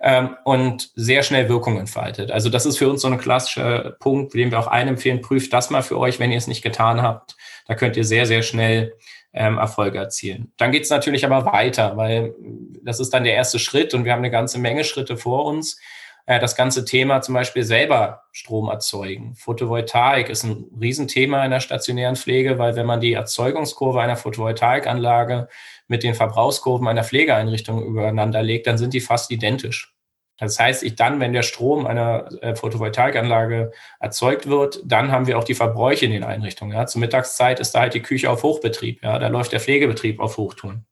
ähm, 0.00 0.36
und 0.44 0.90
sehr 0.94 1.22
schnell 1.22 1.48
Wirkung 1.48 1.78
entfaltet. 1.78 2.30
Also 2.30 2.48
das 2.48 2.66
ist 2.66 2.78
für 2.78 2.88
uns 2.88 3.02
so 3.02 3.08
ein 3.08 3.18
klassischer 3.18 3.96
Punkt, 4.00 4.34
den 4.34 4.50
wir 4.50 4.58
auch 4.58 4.68
allen 4.68 4.88
empfehlen, 4.88 5.20
prüft 5.20 5.52
das 5.52 5.70
mal 5.70 5.82
für 5.82 5.98
euch, 5.98 6.18
wenn 6.18 6.32
ihr 6.32 6.38
es 6.38 6.46
nicht 6.46 6.62
getan 6.62 7.02
habt. 7.02 7.36
Da 7.66 7.74
könnt 7.74 7.96
ihr 7.96 8.04
sehr, 8.04 8.26
sehr 8.26 8.42
schnell 8.42 8.94
ähm, 9.32 9.58
Erfolge 9.58 9.98
erzielen. 9.98 10.52
Dann 10.56 10.72
geht 10.72 10.84
es 10.84 10.90
natürlich 10.90 11.24
aber 11.24 11.44
weiter, 11.44 11.96
weil 11.96 12.34
das 12.82 13.00
ist 13.00 13.12
dann 13.12 13.24
der 13.24 13.34
erste 13.34 13.58
Schritt 13.58 13.94
und 13.94 14.04
wir 14.04 14.12
haben 14.12 14.20
eine 14.20 14.30
ganze 14.30 14.58
Menge 14.58 14.84
Schritte 14.84 15.16
vor 15.16 15.44
uns 15.46 15.78
das 16.26 16.56
ganze 16.56 16.84
Thema 16.84 17.20
zum 17.20 17.34
Beispiel 17.34 17.64
selber 17.64 18.22
Strom 18.32 18.68
erzeugen. 18.68 19.34
Photovoltaik 19.34 20.30
ist 20.30 20.42
ein 20.44 20.70
Riesenthema 20.80 21.44
in 21.44 21.50
der 21.50 21.60
stationären 21.60 22.16
Pflege, 22.16 22.58
weil 22.58 22.76
wenn 22.76 22.86
man 22.86 23.00
die 23.00 23.12
Erzeugungskurve 23.12 24.00
einer 24.00 24.16
Photovoltaikanlage 24.16 25.48
mit 25.86 26.02
den 26.02 26.14
Verbrauchskurven 26.14 26.88
einer 26.88 27.04
Pflegeeinrichtung 27.04 27.84
übereinander 27.84 28.42
legt, 28.42 28.66
dann 28.66 28.78
sind 28.78 28.94
die 28.94 29.00
fast 29.00 29.30
identisch. 29.30 29.94
Das 30.38 30.58
heißt, 30.58 30.82
ich 30.82 30.96
dann, 30.96 31.20
wenn 31.20 31.32
der 31.32 31.42
Strom 31.42 31.86
einer 31.86 32.28
äh, 32.42 32.56
Photovoltaikanlage 32.56 33.70
erzeugt 34.00 34.48
wird, 34.48 34.80
dann 34.84 35.12
haben 35.12 35.26
wir 35.26 35.38
auch 35.38 35.44
die 35.44 35.54
Verbräuche 35.54 36.06
in 36.06 36.10
den 36.10 36.24
Einrichtungen. 36.24 36.74
Ja. 36.74 36.86
Zur 36.86 37.00
Mittagszeit 37.00 37.60
ist 37.60 37.72
da 37.72 37.80
halt 37.80 37.94
die 37.94 38.02
Küche 38.02 38.30
auf 38.30 38.42
Hochbetrieb. 38.42 39.02
Ja. 39.02 39.18
Da 39.18 39.28
läuft 39.28 39.52
der 39.52 39.60
Pflegebetrieb 39.60 40.18
auf 40.18 40.36
Hochtouren. 40.36 40.86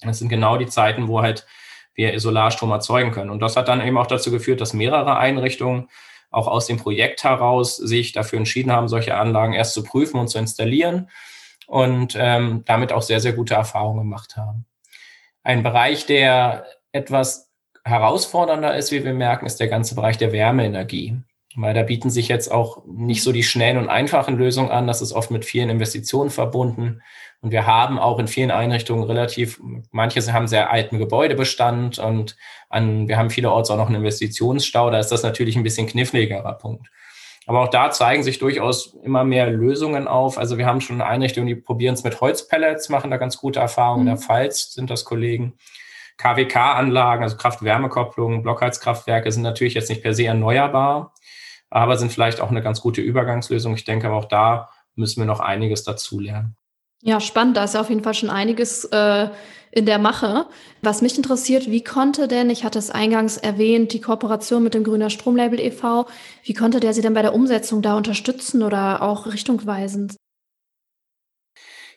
Das 0.00 0.18
sind 0.18 0.28
genau 0.28 0.58
die 0.58 0.66
Zeiten, 0.66 1.08
wo 1.08 1.22
halt 1.22 1.46
wir 1.94 2.18
Solarstrom 2.18 2.70
erzeugen 2.70 3.12
können. 3.12 3.30
Und 3.30 3.40
das 3.40 3.56
hat 3.56 3.68
dann 3.68 3.86
eben 3.86 3.98
auch 3.98 4.06
dazu 4.06 4.30
geführt, 4.30 4.60
dass 4.60 4.72
mehrere 4.72 5.16
Einrichtungen 5.16 5.88
auch 6.30 6.48
aus 6.48 6.66
dem 6.66 6.78
Projekt 6.78 7.24
heraus 7.24 7.76
sich 7.76 8.12
dafür 8.12 8.38
entschieden 8.38 8.72
haben, 8.72 8.88
solche 8.88 9.16
Anlagen 9.16 9.52
erst 9.52 9.74
zu 9.74 9.84
prüfen 9.84 10.18
und 10.18 10.28
zu 10.28 10.38
installieren 10.38 11.08
und 11.66 12.16
ähm, 12.18 12.62
damit 12.66 12.92
auch 12.92 13.02
sehr, 13.02 13.20
sehr 13.20 13.32
gute 13.32 13.54
Erfahrungen 13.54 13.98
gemacht 13.98 14.36
haben. 14.36 14.66
Ein 15.42 15.62
Bereich, 15.62 16.06
der 16.06 16.66
etwas 16.92 17.50
herausfordernder 17.84 18.76
ist, 18.76 18.92
wie 18.92 19.04
wir 19.04 19.14
merken, 19.14 19.46
ist 19.46 19.60
der 19.60 19.68
ganze 19.68 19.94
Bereich 19.94 20.18
der 20.18 20.32
Wärmeenergie. 20.32 21.18
Weil 21.56 21.74
da 21.74 21.84
bieten 21.84 22.10
sich 22.10 22.26
jetzt 22.26 22.50
auch 22.50 22.84
nicht 22.84 23.22
so 23.22 23.30
die 23.30 23.44
schnellen 23.44 23.78
und 23.78 23.88
einfachen 23.88 24.36
Lösungen 24.36 24.70
an. 24.70 24.88
Das 24.88 25.00
ist 25.00 25.12
oft 25.12 25.30
mit 25.30 25.44
vielen 25.44 25.70
Investitionen 25.70 26.30
verbunden. 26.30 27.00
Und 27.44 27.50
wir 27.50 27.66
haben 27.66 27.98
auch 27.98 28.18
in 28.18 28.26
vielen 28.26 28.50
Einrichtungen 28.50 29.04
relativ, 29.04 29.60
manche 29.90 30.32
haben 30.32 30.48
sehr 30.48 30.70
alten 30.70 30.98
Gebäudebestand 30.98 31.98
und 31.98 32.38
an, 32.70 33.06
wir 33.06 33.18
haben 33.18 33.28
vielerorts 33.28 33.70
auch 33.70 33.76
noch 33.76 33.88
einen 33.88 33.96
Investitionsstau. 33.96 34.90
Da 34.90 34.98
ist 34.98 35.12
das 35.12 35.22
natürlich 35.22 35.54
ein 35.54 35.62
bisschen 35.62 35.86
kniffligerer 35.86 36.54
Punkt. 36.54 36.88
Aber 37.46 37.60
auch 37.60 37.68
da 37.68 37.90
zeigen 37.90 38.22
sich 38.22 38.38
durchaus 38.38 38.96
immer 39.04 39.24
mehr 39.24 39.46
Lösungen 39.50 40.08
auf. 40.08 40.38
Also 40.38 40.56
wir 40.56 40.64
haben 40.64 40.80
schon 40.80 41.02
Einrichtungen, 41.02 41.46
die 41.46 41.54
probieren 41.54 41.92
es 41.92 42.02
mit 42.02 42.18
Holzpellets, 42.22 42.88
machen 42.88 43.10
da 43.10 43.18
ganz 43.18 43.36
gute 43.36 43.60
Erfahrungen. 43.60 44.04
Mhm. 44.04 44.08
In 44.08 44.14
der 44.14 44.22
mhm. 44.22 44.26
Pfalz 44.26 44.72
sind 44.72 44.88
das 44.88 45.04
Kollegen. 45.04 45.58
KWK-Anlagen, 46.16 47.24
also 47.24 47.36
Kraft-Wärme-Kopplungen, 47.36 48.42
Blockheizkraftwerke 48.42 49.30
sind 49.30 49.42
natürlich 49.42 49.74
jetzt 49.74 49.90
nicht 49.90 50.02
per 50.02 50.14
se 50.14 50.24
erneuerbar, 50.24 51.12
aber 51.68 51.98
sind 51.98 52.10
vielleicht 52.10 52.40
auch 52.40 52.50
eine 52.50 52.62
ganz 52.62 52.80
gute 52.80 53.02
Übergangslösung. 53.02 53.74
Ich 53.74 53.84
denke 53.84 54.06
aber 54.06 54.16
auch 54.16 54.24
da 54.24 54.70
müssen 54.94 55.20
wir 55.20 55.26
noch 55.26 55.40
einiges 55.40 55.84
dazulernen. 55.84 56.56
Ja, 57.06 57.20
spannend. 57.20 57.58
Da 57.58 57.64
ist 57.64 57.74
ja 57.74 57.82
auf 57.82 57.90
jeden 57.90 58.02
Fall 58.02 58.14
schon 58.14 58.30
einiges 58.30 58.86
äh, 58.86 59.28
in 59.70 59.84
der 59.84 59.98
Mache. 59.98 60.46
Was 60.80 61.02
mich 61.02 61.18
interessiert, 61.18 61.70
wie 61.70 61.84
konnte 61.84 62.28
denn, 62.28 62.48
ich 62.48 62.64
hatte 62.64 62.78
es 62.78 62.90
eingangs 62.90 63.36
erwähnt, 63.36 63.92
die 63.92 64.00
Kooperation 64.00 64.62
mit 64.62 64.72
dem 64.72 64.84
Grüner 64.84 65.10
Stromlabel 65.10 65.60
e.V., 65.60 66.06
wie 66.44 66.54
konnte 66.54 66.80
der 66.80 66.94
Sie 66.94 67.02
denn 67.02 67.12
bei 67.12 67.20
der 67.20 67.34
Umsetzung 67.34 67.82
da 67.82 67.98
unterstützen 67.98 68.62
oder 68.62 69.02
auch 69.02 69.26
richtungweisend? 69.26 70.16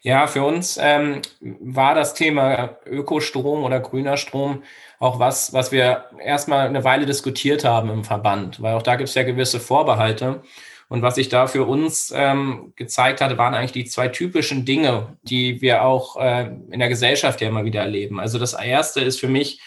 Ja, 0.02 0.28
für 0.28 0.44
uns 0.44 0.78
ähm, 0.82 1.22
war 1.40 1.96
das 1.96 2.14
Thema 2.14 2.78
Ökostrom 2.86 3.64
oder 3.64 3.80
grüner 3.80 4.18
Strom 4.18 4.64
auch 5.00 5.20
was, 5.20 5.54
was 5.54 5.72
wir 5.72 6.06
erstmal 6.22 6.68
eine 6.68 6.84
Weile 6.84 7.06
diskutiert 7.06 7.64
haben 7.64 7.90
im 7.90 8.04
Verband, 8.04 8.62
weil 8.62 8.76
auch 8.76 8.82
da 8.84 8.96
gibt 8.96 9.08
es 9.10 9.16
ja 9.16 9.24
gewisse 9.24 9.60
Vorbehalte. 9.62 10.42
Und 10.90 11.02
was 11.02 11.16
sich 11.16 11.28
da 11.28 11.48
für 11.48 11.66
uns 11.66 12.14
ähm, 12.16 12.72
gezeigt 12.76 13.20
hatte, 13.20 13.38
waren 13.38 13.54
eigentlich 13.54 13.74
die 13.74 13.86
zwei 13.86 14.08
typischen 14.08 14.64
Dinge, 14.64 15.18
die 15.22 15.62
wir 15.62 15.84
auch 15.84 16.16
äh, 16.16 16.50
in 16.72 16.80
der 16.80 16.88
Gesellschaft 16.88 17.42
ja 17.42 17.50
immer 17.50 17.66
wieder 17.66 17.82
erleben. 17.82 18.20
Also 18.20 18.40
das 18.40 18.54
erste 18.54 19.02
ist 19.02 19.20
für 19.20 19.28
mich, 19.28 19.62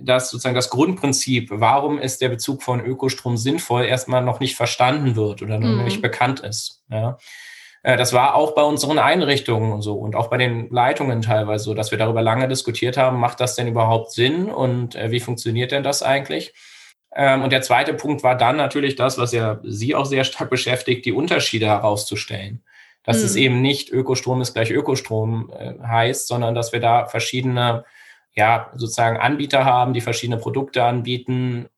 dass 0.00 0.30
sozusagen 0.30 0.54
das 0.54 0.70
Grundprinzip, 0.70 1.48
warum 1.50 1.98
ist 1.98 2.20
der 2.20 2.28
Bezug 2.28 2.62
von 2.62 2.80
Ökostrom 2.80 3.36
sinnvoll, 3.36 3.84
erstmal 3.84 4.22
noch 4.22 4.38
nicht 4.38 4.56
verstanden 4.56 5.16
wird 5.16 5.42
oder 5.42 5.58
noch 5.58 5.68
mhm. 5.68 5.84
nicht 5.84 6.02
bekannt 6.02 6.40
ist. 6.40 6.84
Ja. 6.88 7.18
Äh, 7.82 7.96
das 7.96 8.12
war 8.12 8.34
auch 8.34 8.54
bei 8.54 8.62
unseren 8.62 8.98
Einrichtungen 8.98 9.72
und 9.72 9.82
so 9.82 9.94
und 9.94 10.14
auch 10.14 10.28
bei 10.28 10.36
den 10.36 10.70
Leitungen 10.70 11.22
teilweise 11.22 11.64
so, 11.64 11.74
dass 11.74 11.90
wir 11.90 11.98
darüber 11.98 12.22
lange 12.22 12.48
diskutiert 12.48 12.96
haben, 12.96 13.18
macht 13.18 13.40
das 13.40 13.56
denn 13.56 13.68
überhaupt 13.68 14.12
Sinn 14.12 14.50
und 14.50 14.94
äh, 14.94 15.10
wie 15.10 15.20
funktioniert 15.20 15.72
denn 15.72 15.82
das 15.82 16.02
eigentlich? 16.02 16.54
Ähm, 17.14 17.42
und 17.42 17.50
der 17.50 17.62
zweite 17.62 17.94
Punkt 17.94 18.22
war 18.22 18.36
dann 18.36 18.56
natürlich 18.56 18.96
das, 18.96 19.18
was 19.18 19.32
ja 19.32 19.60
Sie 19.64 19.94
auch 19.94 20.06
sehr 20.06 20.24
stark 20.24 20.50
beschäftigt, 20.50 21.04
die 21.04 21.12
Unterschiede 21.12 21.66
herauszustellen. 21.66 22.62
Dass 23.02 23.18
mhm. 23.18 23.24
es 23.24 23.36
eben 23.36 23.62
nicht 23.62 23.90
Ökostrom 23.90 24.40
ist 24.40 24.54
gleich 24.54 24.70
Ökostrom 24.70 25.52
äh, 25.56 25.74
heißt, 25.82 26.28
sondern 26.28 26.54
dass 26.54 26.72
wir 26.72 26.80
da 26.80 27.06
verschiedene, 27.06 27.84
ja, 28.34 28.70
sozusagen 28.74 29.16
Anbieter 29.16 29.64
haben, 29.64 29.94
die 29.94 30.00
verschiedene 30.00 30.38
Produkte 30.38 30.84
anbieten, 30.84 31.68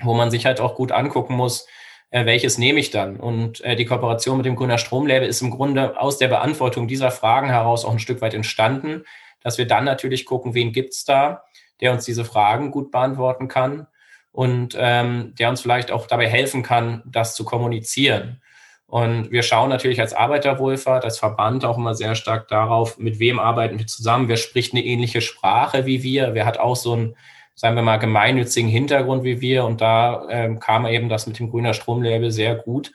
wo 0.00 0.14
man 0.14 0.30
sich 0.30 0.46
halt 0.46 0.60
auch 0.60 0.74
gut 0.74 0.92
angucken 0.92 1.34
muss, 1.34 1.66
äh, 2.10 2.26
welches 2.26 2.58
nehme 2.58 2.78
ich 2.78 2.90
dann? 2.90 3.18
Und 3.18 3.62
äh, 3.62 3.74
die 3.74 3.86
Kooperation 3.86 4.36
mit 4.36 4.46
dem 4.46 4.54
Grüner 4.54 4.78
Stromlabel 4.78 5.28
ist 5.28 5.42
im 5.42 5.50
Grunde 5.50 6.00
aus 6.00 6.18
der 6.18 6.28
Beantwortung 6.28 6.86
dieser 6.86 7.10
Fragen 7.10 7.48
heraus 7.48 7.84
auch 7.84 7.92
ein 7.92 7.98
Stück 7.98 8.20
weit 8.20 8.34
entstanden, 8.34 9.04
dass 9.42 9.58
wir 9.58 9.66
dann 9.66 9.84
natürlich 9.84 10.26
gucken, 10.26 10.54
wen 10.54 10.72
gibt's 10.72 11.04
da, 11.04 11.42
der 11.80 11.92
uns 11.92 12.04
diese 12.04 12.24
Fragen 12.24 12.70
gut 12.70 12.92
beantworten 12.92 13.48
kann 13.48 13.88
und 14.36 14.76
ähm, 14.78 15.34
der 15.38 15.48
uns 15.48 15.62
vielleicht 15.62 15.90
auch 15.90 16.06
dabei 16.06 16.28
helfen 16.28 16.62
kann, 16.62 17.02
das 17.06 17.34
zu 17.34 17.46
kommunizieren. 17.46 18.42
Und 18.86 19.30
wir 19.30 19.42
schauen 19.42 19.70
natürlich 19.70 19.98
als 19.98 20.12
Arbeiterwohlfahrt, 20.12 21.04
als 21.04 21.18
Verband 21.18 21.64
auch 21.64 21.78
immer 21.78 21.94
sehr 21.94 22.14
stark 22.14 22.46
darauf, 22.48 22.98
mit 22.98 23.18
wem 23.18 23.38
arbeiten 23.38 23.78
wir 23.78 23.86
zusammen, 23.86 24.28
wer 24.28 24.36
spricht 24.36 24.74
eine 24.74 24.84
ähnliche 24.84 25.22
Sprache 25.22 25.86
wie 25.86 26.02
wir, 26.02 26.34
wer 26.34 26.44
hat 26.44 26.58
auch 26.58 26.76
so 26.76 26.94
ein 26.94 27.16
sagen 27.54 27.74
wir 27.74 27.82
mal, 27.82 27.96
gemeinnützigen 27.96 28.68
Hintergrund 28.68 29.24
wie 29.24 29.40
wir. 29.40 29.64
Und 29.64 29.80
da 29.80 30.26
ähm, 30.28 30.60
kam 30.60 30.84
eben 30.84 31.08
das 31.08 31.26
mit 31.26 31.38
dem 31.38 31.48
grüner 31.48 31.72
Stromlabel 31.72 32.30
sehr 32.30 32.54
gut. 32.54 32.92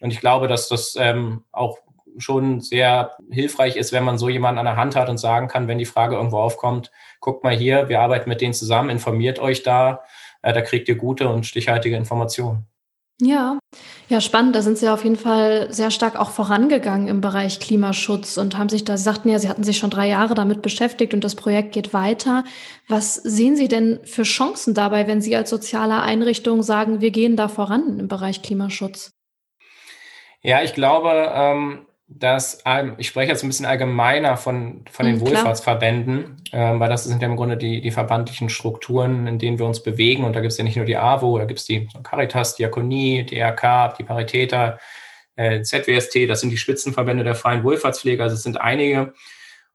Und 0.00 0.12
ich 0.12 0.18
glaube, 0.18 0.48
dass 0.48 0.68
das 0.68 0.96
ähm, 0.98 1.44
auch 1.52 1.78
schon 2.18 2.60
sehr 2.60 3.12
hilfreich 3.30 3.76
ist, 3.76 3.92
wenn 3.92 4.02
man 4.02 4.18
so 4.18 4.28
jemanden 4.28 4.58
an 4.58 4.66
der 4.66 4.76
Hand 4.76 4.96
hat 4.96 5.08
und 5.08 5.18
sagen 5.18 5.46
kann, 5.46 5.68
wenn 5.68 5.78
die 5.78 5.84
Frage 5.84 6.16
irgendwo 6.16 6.38
aufkommt, 6.38 6.90
guckt 7.20 7.44
mal 7.44 7.56
hier, 7.56 7.88
wir 7.88 8.00
arbeiten 8.00 8.28
mit 8.28 8.40
denen 8.40 8.54
zusammen, 8.54 8.90
informiert 8.90 9.38
euch 9.38 9.62
da, 9.62 10.02
da 10.42 10.60
kriegt 10.60 10.88
ihr 10.88 10.96
gute 10.96 11.28
und 11.28 11.46
stichhaltige 11.46 11.96
Informationen. 11.96 12.66
Ja, 13.20 13.60
ja, 14.08 14.20
spannend. 14.20 14.56
Da 14.56 14.62
sind 14.62 14.78
Sie 14.78 14.88
auf 14.88 15.04
jeden 15.04 15.16
Fall 15.16 15.72
sehr 15.72 15.92
stark 15.92 16.18
auch 16.18 16.30
vorangegangen 16.30 17.06
im 17.06 17.20
Bereich 17.20 17.60
Klimaschutz 17.60 18.36
und 18.36 18.58
haben 18.58 18.68
sich 18.68 18.84
da, 18.84 18.96
Sie 18.96 19.04
sagten 19.04 19.28
ja, 19.28 19.38
Sie 19.38 19.48
hatten 19.48 19.62
sich 19.62 19.78
schon 19.78 19.90
drei 19.90 20.08
Jahre 20.08 20.34
damit 20.34 20.60
beschäftigt 20.60 21.14
und 21.14 21.22
das 21.22 21.36
Projekt 21.36 21.72
geht 21.72 21.94
weiter. 21.94 22.42
Was 22.88 23.14
sehen 23.14 23.54
Sie 23.54 23.68
denn 23.68 24.00
für 24.04 24.24
Chancen 24.24 24.74
dabei, 24.74 25.06
wenn 25.06 25.22
Sie 25.22 25.36
als 25.36 25.50
soziale 25.50 26.00
Einrichtung 26.00 26.64
sagen, 26.64 27.00
wir 27.00 27.12
gehen 27.12 27.36
da 27.36 27.46
voran 27.46 28.00
im 28.00 28.08
Bereich 28.08 28.42
Klimaschutz? 28.42 29.12
Ja, 30.42 30.64
ich 30.64 30.74
glaube, 30.74 31.30
ähm, 31.32 31.86
dass, 32.18 32.62
ähm, 32.64 32.94
ich 32.98 33.08
spreche 33.08 33.30
jetzt 33.32 33.42
ein 33.42 33.48
bisschen 33.48 33.66
allgemeiner 33.66 34.36
von, 34.36 34.84
von 34.90 35.06
den 35.06 35.16
mhm, 35.16 35.20
Wohlfahrtsverbänden, 35.22 36.42
ähm, 36.52 36.80
weil 36.80 36.88
das 36.88 37.04
sind 37.04 37.22
ja 37.22 37.28
im 37.28 37.36
Grunde 37.36 37.56
die, 37.56 37.80
die 37.80 37.90
verbandlichen 37.90 38.48
Strukturen, 38.48 39.26
in 39.26 39.38
denen 39.38 39.58
wir 39.58 39.66
uns 39.66 39.82
bewegen. 39.82 40.24
Und 40.24 40.34
da 40.34 40.40
gibt 40.40 40.52
es 40.52 40.58
ja 40.58 40.64
nicht 40.64 40.76
nur 40.76 40.84
die 40.84 40.96
AWO, 40.96 41.38
da 41.38 41.44
gibt 41.44 41.60
es 41.60 41.66
die 41.66 41.88
Caritas, 42.02 42.56
Diakonie, 42.56 43.24
DRK, 43.24 43.94
die 43.98 44.04
Paritäter, 44.04 44.78
äh, 45.36 45.62
ZWST, 45.62 46.28
das 46.28 46.40
sind 46.40 46.50
die 46.50 46.58
Spitzenverbände 46.58 47.24
der 47.24 47.34
freien 47.34 47.64
Wohlfahrtspflege, 47.64 48.22
also 48.22 48.34
es 48.34 48.42
sind 48.42 48.60
einige. 48.60 49.14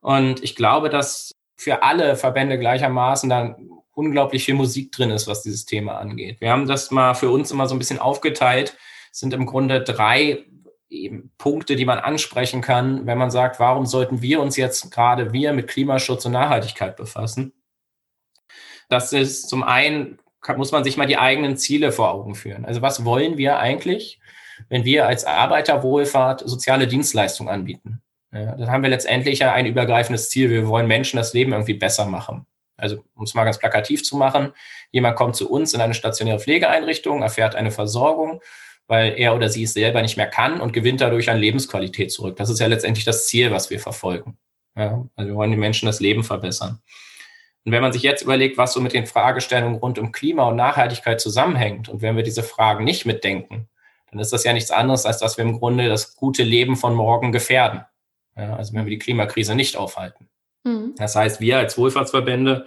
Und 0.02 0.44
ich 0.44 0.56
glaube, 0.56 0.90
dass 0.90 1.32
für 1.56 1.84
alle 1.84 2.16
Verbände 2.16 2.60
gleichermaßen 2.60 3.30
dann 3.30 3.56
unglaublich 3.94 4.46
viel 4.46 4.54
Musik 4.54 4.92
drin 4.92 5.10
ist, 5.10 5.28
was 5.28 5.42
dieses 5.42 5.66
Thema 5.66 5.98
angeht. 5.98 6.40
Wir 6.40 6.52
haben 6.52 6.68
das 6.68 6.92
mal 6.92 7.16
für 7.16 7.32
uns 7.32 7.50
immer 7.50 7.68
so 7.68 7.76
ein 7.76 7.80
bisschen 7.80 8.00
aufgeteilt, 8.00 8.78
es 9.12 9.22
sind 9.22 9.34
im 9.34 9.48
Grunde 9.48 9.82
drei 9.82 10.46
eben 10.90 11.32
Punkte, 11.38 11.76
die 11.76 11.86
man 11.86 12.00
ansprechen 12.00 12.62
kann, 12.62 13.06
wenn 13.06 13.18
man 13.18 13.32
sagt, 13.32 13.60
warum 13.60 13.86
sollten 13.86 14.22
wir 14.22 14.42
uns 14.42 14.56
jetzt 14.58 14.92
gerade 14.92 15.34
wir 15.34 15.54
mit 15.54 15.68
Klimaschutz 15.68 16.26
und 16.26 16.32
Nachhaltigkeit 16.32 16.96
befassen? 16.96 17.54
Das 18.90 19.12
ist 19.12 19.50
zum 19.50 19.64
einen, 19.64 20.20
muss 20.56 20.72
man 20.72 20.84
sich 20.84 20.98
mal 20.98 21.08
die 21.08 21.18
eigenen 21.18 21.58
Ziele 21.58 21.92
vor 21.92 22.12
Augen 22.12 22.36
führen. 22.36 22.66
Also 22.66 22.82
was 22.82 23.04
wollen 23.04 23.38
wir 23.38 23.60
eigentlich, 23.60 24.20
wenn 24.70 24.86
wir 24.86 25.08
als 25.08 25.26
Arbeiterwohlfahrt 25.26 26.48
soziale 26.48 26.88
Dienstleistungen 26.88 27.52
anbieten? 27.52 28.02
Ja, 28.32 28.56
dann 28.56 28.72
haben 28.72 28.84
wir 28.84 28.90
letztendlich 28.90 29.40
ja 29.40 29.54
ein 29.54 29.66
übergreifendes 29.66 30.30
Ziel. 30.30 30.50
Wir 30.50 30.68
wollen 30.68 30.88
Menschen 30.88 31.18
das 31.18 31.34
Leben 31.34 31.52
irgendwie 31.54 31.74
besser 31.74 32.06
machen. 32.06 32.46
Also, 32.78 33.04
um 33.16 33.24
es 33.24 33.34
mal 33.34 33.44
ganz 33.44 33.58
plakativ 33.58 34.04
zu 34.04 34.16
machen, 34.18 34.54
jemand 34.92 35.16
kommt 35.16 35.36
zu 35.36 35.50
uns 35.50 35.74
in 35.74 35.82
eine 35.82 35.96
stationäre 35.96 36.40
Pflegeeinrichtung, 36.40 37.24
erfährt 37.24 37.56
eine 37.56 37.72
Versorgung 37.72 38.42
weil 38.88 39.14
er 39.18 39.36
oder 39.36 39.50
sie 39.50 39.64
es 39.64 39.74
selber 39.74 40.02
nicht 40.02 40.18
mehr 40.18 40.28
kann 40.28 40.62
und 40.62 40.74
gewinnt 40.74 41.02
dadurch 41.02 41.30
an 41.30 41.38
Lebensqualität 41.38 42.12
zurück. 42.12 42.38
Das 42.38 42.50
ist 42.50 42.60
ja 42.60 42.68
letztendlich 42.68 43.06
das 43.06 43.28
Ziel, 43.28 43.52
was 43.52 43.70
wir 43.70 43.80
verfolgen. 43.80 44.38
Ja, 44.76 45.06
also 45.16 45.30
wir 45.30 45.36
wollen 45.36 45.52
den 45.52 45.60
Menschen 45.60 45.88
das 45.88 46.00
Leben 46.00 46.24
verbessern. 46.24 46.80
Und 47.66 47.72
wenn 47.74 47.82
man 47.82 47.92
sich 47.92 48.04
jetzt 48.04 48.22
überlegt, 48.22 48.58
was 48.58 48.74
so 48.74 48.80
mit 48.80 48.94
den 48.94 49.08
Fragestellungen 49.08 49.80
rund 49.80 50.00
um 50.00 50.14
Klima 50.14 50.48
und 50.48 50.56
Nachhaltigkeit 50.56 51.20
zusammenhängt 51.20 51.90
und 51.90 52.02
wenn 52.02 52.16
wir 52.16 52.24
diese 52.24 52.44
Fragen 52.44 52.86
nicht 52.86 53.06
mitdenken, 53.06 53.68
dann 54.10 54.20
ist 54.20 54.32
das 54.32 54.46
ja 54.46 54.54
nichts 54.54 54.72
anderes, 54.72 55.06
als 55.06 55.18
dass 55.20 55.38
wir 55.38 55.44
im 55.44 55.60
Grunde 55.60 55.90
das 55.90 56.16
gute 56.16 56.44
Leben 56.44 56.78
von 56.78 56.96
morgen 56.96 57.34
gefährden. 57.34 57.82
Ja, 58.38 58.56
also 58.56 58.74
wenn 58.74 58.86
wir 58.86 58.92
die 58.92 59.00
Klimakrise 59.00 59.56
nicht 59.56 59.76
aufhalten. 59.76 60.30
Mhm. 60.64 60.94
Das 60.98 61.16
heißt, 61.16 61.42
wir 61.42 61.58
als 61.58 61.78
Wohlfahrtsverbände 61.78 62.66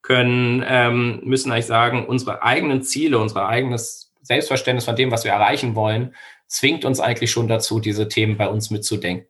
können, 0.00 0.64
ähm, 0.66 1.20
müssen 1.24 1.52
eigentlich 1.52 1.66
sagen, 1.66 2.06
unsere 2.06 2.42
eigenen 2.42 2.82
Ziele, 2.82 3.18
unser 3.18 3.46
eigenes 3.48 4.11
Selbstverständnis 4.22 4.84
von 4.84 4.96
dem, 4.96 5.10
was 5.10 5.24
wir 5.24 5.32
erreichen 5.32 5.74
wollen, 5.74 6.14
zwingt 6.46 6.84
uns 6.84 7.00
eigentlich 7.00 7.30
schon 7.30 7.48
dazu, 7.48 7.80
diese 7.80 8.08
Themen 8.08 8.36
bei 8.36 8.48
uns 8.48 8.70
mitzudenken. 8.70 9.28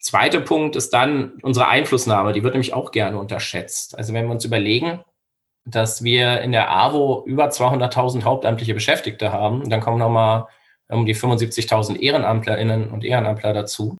Zweiter 0.00 0.40
Punkt 0.40 0.76
ist 0.76 0.90
dann 0.90 1.38
unsere 1.42 1.68
Einflussnahme, 1.68 2.32
die 2.32 2.44
wird 2.44 2.54
nämlich 2.54 2.74
auch 2.74 2.92
gerne 2.92 3.18
unterschätzt. 3.18 3.98
Also 3.98 4.14
wenn 4.14 4.26
wir 4.26 4.32
uns 4.32 4.44
überlegen, 4.44 5.00
dass 5.64 6.04
wir 6.04 6.42
in 6.42 6.52
der 6.52 6.70
AWO 6.70 7.24
über 7.26 7.48
200.000 7.48 8.22
hauptamtliche 8.22 8.72
Beschäftigte 8.72 9.32
haben. 9.32 9.68
dann 9.68 9.80
kommen 9.80 9.98
nochmal 9.98 10.46
um 10.88 11.06
die 11.06 11.16
75.000 11.16 11.98
EhrenamtlerInnen 11.98 12.90
und 12.90 13.04
Ehrenamtler 13.04 13.52
dazu. 13.52 13.96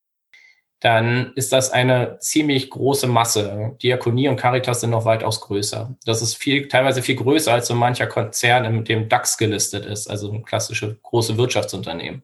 Dann 0.87 1.33
ist 1.35 1.53
das 1.53 1.73
eine 1.73 2.17
ziemlich 2.21 2.71
große 2.71 3.09
Masse. 3.09 3.75
Diakonie 3.83 4.29
und 4.29 4.37
Caritas 4.37 4.83
sind 4.83 4.91
noch 4.91 5.05
weitaus 5.05 5.41
größer. 5.41 5.97
Das 6.05 6.23
ist 6.23 6.37
viel, 6.37 6.69
teilweise 6.69 7.03
viel 7.03 7.17
größer 7.17 7.53
als 7.53 7.67
so 7.67 7.75
mancher 7.75 8.07
Konzern, 8.07 8.65
in 8.65 8.85
dem 8.85 9.09
DAX 9.09 9.37
gelistet 9.37 9.85
ist, 9.85 10.09
also 10.09 10.31
ein 10.31 10.45
klassische 10.45 10.97
große 11.03 11.37
Wirtschaftsunternehmen. 11.39 12.23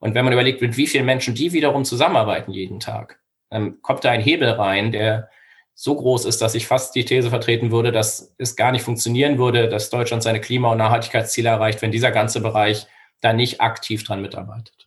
Und 0.00 0.16
wenn 0.16 0.24
man 0.24 0.32
überlegt, 0.32 0.62
mit 0.62 0.76
wie 0.76 0.88
vielen 0.88 1.06
Menschen 1.06 1.36
die 1.36 1.52
wiederum 1.52 1.84
zusammenarbeiten 1.84 2.50
jeden 2.50 2.80
Tag, 2.80 3.20
dann 3.50 3.80
kommt 3.82 4.04
da 4.04 4.10
ein 4.10 4.20
Hebel 4.20 4.50
rein, 4.50 4.90
der 4.90 5.30
so 5.72 5.94
groß 5.94 6.24
ist, 6.24 6.42
dass 6.42 6.56
ich 6.56 6.66
fast 6.66 6.92
die 6.96 7.04
These 7.04 7.30
vertreten 7.30 7.70
würde, 7.70 7.92
dass 7.92 8.34
es 8.36 8.56
gar 8.56 8.72
nicht 8.72 8.82
funktionieren 8.82 9.38
würde, 9.38 9.68
dass 9.68 9.90
Deutschland 9.90 10.24
seine 10.24 10.40
Klima- 10.40 10.72
und 10.72 10.78
Nachhaltigkeitsziele 10.78 11.50
erreicht, 11.50 11.82
wenn 11.82 11.92
dieser 11.92 12.10
ganze 12.10 12.40
Bereich 12.40 12.88
da 13.20 13.32
nicht 13.32 13.60
aktiv 13.60 14.02
dran 14.02 14.22
mitarbeitet. 14.22 14.85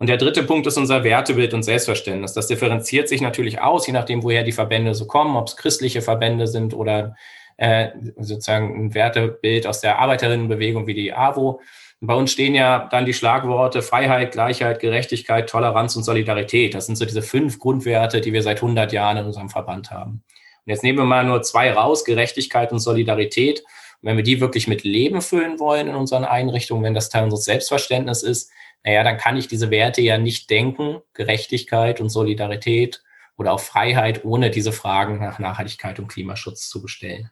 Und 0.00 0.06
der 0.06 0.16
dritte 0.16 0.42
Punkt 0.44 0.66
ist 0.66 0.78
unser 0.78 1.04
Wertebild 1.04 1.52
und 1.52 1.62
Selbstverständnis. 1.62 2.32
Das 2.32 2.46
differenziert 2.46 3.06
sich 3.06 3.20
natürlich 3.20 3.60
aus, 3.60 3.86
je 3.86 3.92
nachdem, 3.92 4.22
woher 4.22 4.42
die 4.42 4.50
Verbände 4.50 4.94
so 4.94 5.06
kommen, 5.06 5.36
ob 5.36 5.48
es 5.48 5.58
christliche 5.58 6.00
Verbände 6.00 6.46
sind 6.46 6.72
oder 6.72 7.16
äh, 7.58 7.88
sozusagen 8.16 8.86
ein 8.86 8.94
Wertebild 8.94 9.66
aus 9.66 9.82
der 9.82 9.98
Arbeiterinnenbewegung 9.98 10.86
wie 10.86 10.94
die 10.94 11.12
AWO. 11.12 11.60
Bei 12.00 12.14
uns 12.14 12.32
stehen 12.32 12.54
ja 12.54 12.88
dann 12.90 13.04
die 13.04 13.12
Schlagworte 13.12 13.82
Freiheit, 13.82 14.32
Gleichheit, 14.32 14.80
Gerechtigkeit, 14.80 15.50
Toleranz 15.50 15.96
und 15.96 16.04
Solidarität. 16.04 16.72
Das 16.72 16.86
sind 16.86 16.96
so 16.96 17.04
diese 17.04 17.20
fünf 17.20 17.58
Grundwerte, 17.58 18.22
die 18.22 18.32
wir 18.32 18.42
seit 18.42 18.56
100 18.56 18.94
Jahren 18.94 19.18
in 19.18 19.26
unserem 19.26 19.50
Verband 19.50 19.90
haben. 19.90 20.22
Und 20.64 20.70
jetzt 20.70 20.82
nehmen 20.82 20.96
wir 20.96 21.04
mal 21.04 21.26
nur 21.26 21.42
zwei 21.42 21.70
raus, 21.74 22.06
Gerechtigkeit 22.06 22.72
und 22.72 22.78
Solidarität. 22.78 23.60
Und 24.00 24.08
wenn 24.08 24.16
wir 24.16 24.24
die 24.24 24.40
wirklich 24.40 24.66
mit 24.66 24.82
Leben 24.82 25.20
füllen 25.20 25.58
wollen 25.58 25.88
in 25.88 25.94
unseren 25.94 26.24
Einrichtungen, 26.24 26.84
wenn 26.84 26.94
das 26.94 27.10
Teil 27.10 27.24
unseres 27.24 27.44
Selbstverständnisses 27.44 28.22
ist, 28.22 28.50
naja, 28.84 29.02
dann 29.04 29.18
kann 29.18 29.36
ich 29.36 29.48
diese 29.48 29.70
Werte 29.70 30.00
ja 30.00 30.18
nicht 30.18 30.50
denken, 30.50 31.00
Gerechtigkeit 31.14 32.00
und 32.00 32.08
Solidarität 32.08 33.02
oder 33.36 33.52
auch 33.52 33.60
Freiheit, 33.60 34.24
ohne 34.24 34.50
diese 34.50 34.72
Fragen 34.72 35.18
nach 35.18 35.38
Nachhaltigkeit 35.38 35.98
und 35.98 36.08
Klimaschutz 36.08 36.68
zu 36.68 36.82
bestellen. 36.82 37.30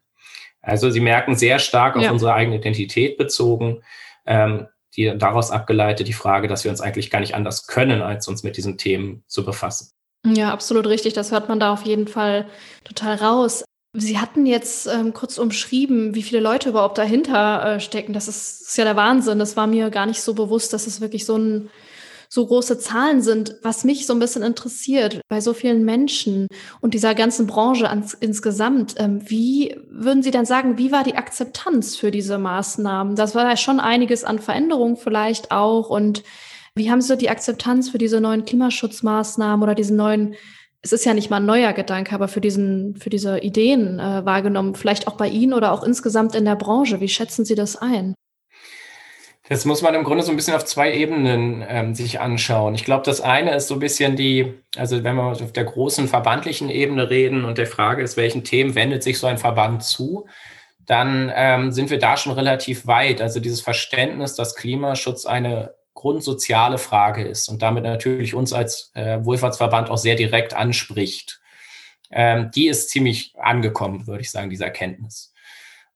Also 0.61 0.91
Sie 0.91 1.01
merken 1.01 1.37
sehr 1.37 1.59
stark 1.59 1.97
auf 1.97 2.03
ja. 2.03 2.11
unsere 2.11 2.35
eigene 2.35 2.57
Identität 2.57 3.17
bezogen 3.17 3.83
ähm, 4.29 4.69
die 4.97 5.13
daraus 5.17 5.51
abgeleitet 5.51 6.07
die 6.07 6.13
Frage, 6.13 6.49
dass 6.49 6.65
wir 6.65 6.71
uns 6.71 6.81
eigentlich 6.81 7.11
gar 7.11 7.21
nicht 7.21 7.35
anders 7.35 7.67
können, 7.67 8.03
als 8.03 8.29
uns 8.29 8.43
mit 8.43 8.57
diesen 8.57 8.79
Themen 8.79 9.25
zu 9.27 9.45
befassen. 9.45 9.91
Ja, 10.27 10.53
absolut 10.53 10.87
richtig. 10.87 11.15
Das 11.15 11.33
hört 11.33 11.49
man 11.49 11.61
da 11.61 11.73
auf 11.73 11.83
jeden 11.83 12.09
Fall 12.09 12.47
total 12.85 13.17
raus. 13.17 13.65
Sie 13.95 14.19
hatten 14.19 14.45
jetzt 14.45 14.87
ähm, 14.87 15.15
kurz 15.15 15.39
umschrieben, 15.39 16.15
wie 16.15 16.23
viele 16.23 16.41
Leute 16.41 16.69
überhaupt 16.69 16.99
dahinter 16.99 17.77
äh, 17.77 17.81
stecken. 17.81 18.13
Das 18.13 18.29
ist, 18.29 18.69
ist, 18.69 18.77
ja 18.77 18.85
der 18.85 18.97
Wahnsinn. 18.97 19.39
Das 19.39 19.57
war 19.57 19.67
mir 19.67 19.91
gar 19.91 20.07
nicht 20.07 20.23
so 20.23 20.35
bewusst, 20.35 20.73
dass 20.73 20.87
es 20.87 21.01
wirklich 21.01 21.25
so 21.25 21.37
ein 21.37 21.71
so 22.31 22.47
große 22.47 22.79
Zahlen 22.79 23.23
sind, 23.23 23.57
was 23.63 23.85
mich 23.85 24.07
so 24.07 24.13
ein 24.13 24.19
bisschen 24.19 24.43
interessiert 24.43 25.23
bei 25.29 25.41
so 25.41 25.55
vielen 25.55 25.87
Menschen 25.87 26.47
und 26.81 26.93
dieser 26.93 27.15
ganzen 27.15 27.47
Branche 27.47 27.89
ans, 27.89 28.13
insgesamt. 28.13 28.97
Ähm, 28.99 29.23
wie 29.31 29.75
würden 29.89 30.23
Sie 30.23 30.31
dann 30.31 30.45
sagen, 30.45 30.77
wie 30.77 30.93
war 30.93 31.05
die 31.05 31.17
Akzeptanz 31.17 31.97
für 31.97 32.11
diese 32.11 32.37
Maßnahmen? 32.37 33.17
Das 33.17 33.35
war 33.35 33.49
ja 33.49 33.57
schon 33.57 33.81
einiges 33.81 34.25
an 34.25 34.39
Veränderungen 34.39 34.97
vielleicht 34.97 35.51
auch. 35.51 35.89
Und 35.89 36.23
wie 36.75 36.91
haben 36.91 37.01
Sie 37.01 37.17
die 37.17 37.31
Akzeptanz 37.31 37.89
für 37.89 37.99
diese 37.99 38.21
neuen 38.21 38.45
Klimaschutzmaßnahmen 38.45 39.63
oder 39.63 39.75
diesen 39.75 39.97
neuen 39.97 40.35
es 40.83 40.93
ist 40.93 41.05
ja 41.05 41.15
nicht 41.15 41.31
mal 41.31 41.39
ein 41.39 41.47
neuer 41.47 41.73
Gedanke, 41.73 42.15
aber 42.15 42.29
für 42.29 42.41
diesen, 42.41 42.97
für 42.97 43.11
diese 43.11 43.39
Ideen 43.41 43.99
äh, 43.99 44.25
wahrgenommen, 44.25 44.75
vielleicht 44.75 45.09
auch 45.09 45.17
bei 45.17 45.29
Ihnen 45.29 45.53
oder 45.53 45.73
auch 45.73 45.83
insgesamt 45.83 46.35
in 46.35 46.45
der 46.45 46.57
Branche. 46.57 47.01
Wie 47.01 47.09
schätzen 47.09 47.45
Sie 47.45 47.55
das 47.55 47.77
ein? 47.77 48.15
Das 49.49 49.65
muss 49.65 49.81
man 49.81 49.95
im 49.95 50.05
Grunde 50.05 50.23
so 50.23 50.31
ein 50.31 50.37
bisschen 50.37 50.55
auf 50.55 50.67
zwei 50.67 50.93
Ebenen 50.93 51.65
ähm, 51.67 51.95
sich 51.95 52.21
anschauen. 52.21 52.75
Ich 52.75 52.85
glaube, 52.85 53.05
das 53.05 53.23
eine 53.23 53.55
ist 53.55 53.69
so 53.69 53.75
ein 53.75 53.81
bisschen 53.81 54.15
die, 54.15 54.55
also 54.77 55.03
wenn 55.03 55.17
wir 55.17 55.23
auf 55.23 55.53
der 55.53 55.65
großen 55.65 56.07
verbandlichen 56.07 56.69
Ebene 56.69 57.09
reden 57.09 57.47
und 57.47 57.57
der 57.57 57.67
Frage 57.67 58.03
ist, 58.03 58.19
welchen 58.19 58.45
Themen 58.45 58.75
wendet 58.75 59.03
sich 59.03 59.19
so 59.19 59.27
ein 59.27 59.39
Verband 59.39 59.83
zu, 59.83 60.27
dann 60.85 61.33
ähm, 61.35 61.73
sind 61.73 61.89
wir 61.89 61.99
da 61.99 62.19
schon 62.19 62.33
relativ 62.33 62.87
weit. 62.87 63.23
Also 63.23 63.41
dieses 63.41 63.63
Verständnis, 63.63 64.35
dass 64.35 64.55
Klimaschutz 64.55 65.25
eine 65.25 65.75
grundsoziale 65.99 66.79
Frage 66.79 67.25
ist 67.25 67.49
und 67.49 67.61
damit 67.61 67.83
natürlich 67.83 68.33
uns 68.33 68.53
als 68.53 68.93
äh, 68.95 69.19
Wohlfahrtsverband 69.25 69.91
auch 69.91 69.99
sehr 69.99 70.15
direkt 70.15 70.55
anspricht. 70.55 71.41
Ähm, 72.13 72.53
die 72.55 72.69
ist 72.69 72.91
ziemlich 72.91 73.35
angekommen, 73.37 74.07
würde 74.07 74.23
ich 74.23 74.31
sagen, 74.31 74.49
diese 74.49 74.65
Erkenntnis. 74.65 75.35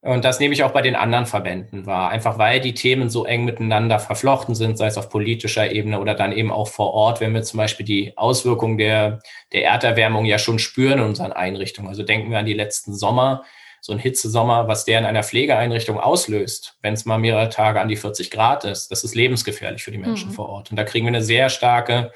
Und 0.00 0.24
das 0.24 0.40
nehme 0.40 0.54
ich 0.54 0.64
auch 0.64 0.72
bei 0.72 0.82
den 0.82 0.96
anderen 0.96 1.26
Verbänden 1.26 1.86
wahr, 1.86 2.10
einfach 2.10 2.36
weil 2.36 2.58
die 2.58 2.74
Themen 2.74 3.10
so 3.10 3.24
eng 3.24 3.44
miteinander 3.44 4.00
verflochten 4.00 4.56
sind, 4.56 4.76
sei 4.76 4.88
es 4.88 4.98
auf 4.98 5.08
politischer 5.08 5.70
Ebene 5.70 6.00
oder 6.00 6.16
dann 6.16 6.32
eben 6.32 6.50
auch 6.50 6.66
vor 6.66 6.92
Ort, 6.92 7.20
wenn 7.20 7.32
wir 7.32 7.44
zum 7.44 7.58
Beispiel 7.58 7.86
die 7.86 8.18
Auswirkungen 8.18 8.78
der, 8.78 9.20
der 9.52 9.64
Erderwärmung 9.64 10.24
ja 10.24 10.40
schon 10.40 10.58
spüren 10.58 10.98
in 10.98 11.04
unseren 11.04 11.32
Einrichtungen. 11.32 11.88
Also 11.88 12.02
denken 12.02 12.32
wir 12.32 12.40
an 12.40 12.46
die 12.46 12.52
letzten 12.54 12.92
Sommer, 12.92 13.44
so 13.82 13.92
ein 13.92 13.98
Hitzesommer, 13.98 14.68
was 14.68 14.84
der 14.84 15.00
in 15.00 15.04
einer 15.04 15.24
Pflegeeinrichtung 15.24 15.98
auslöst, 15.98 16.78
wenn 16.82 16.94
es 16.94 17.04
mal 17.04 17.18
mehrere 17.18 17.48
Tage 17.48 17.80
an 17.80 17.88
die 17.88 17.96
40 17.96 18.30
Grad 18.30 18.64
ist. 18.64 18.92
Das 18.92 19.02
ist 19.02 19.16
lebensgefährlich 19.16 19.82
für 19.82 19.90
die 19.90 19.98
Menschen 19.98 20.30
mhm. 20.30 20.34
vor 20.34 20.48
Ort. 20.48 20.70
Und 20.70 20.76
da 20.76 20.84
kriegen 20.84 21.04
wir 21.04 21.08
eine 21.10 21.22
sehr 21.22 21.50
starke 21.50 22.12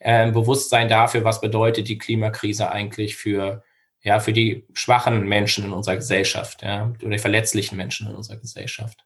äh, 0.00 0.30
Bewusstsein 0.32 0.88
dafür, 0.88 1.22
was 1.22 1.40
bedeutet 1.40 1.88
die 1.88 1.98
Klimakrise 1.98 2.70
eigentlich 2.70 3.16
für 3.16 3.62
ja, 4.04 4.20
für 4.20 4.34
die 4.34 4.66
schwachen 4.74 5.26
Menschen 5.26 5.64
in 5.64 5.72
unserer 5.72 5.96
Gesellschaft, 5.96 6.62
ja, 6.62 6.92
oder 7.00 7.10
die 7.12 7.18
verletzlichen 7.18 7.76
Menschen 7.76 8.06
in 8.08 8.14
unserer 8.14 8.36
Gesellschaft. 8.36 9.02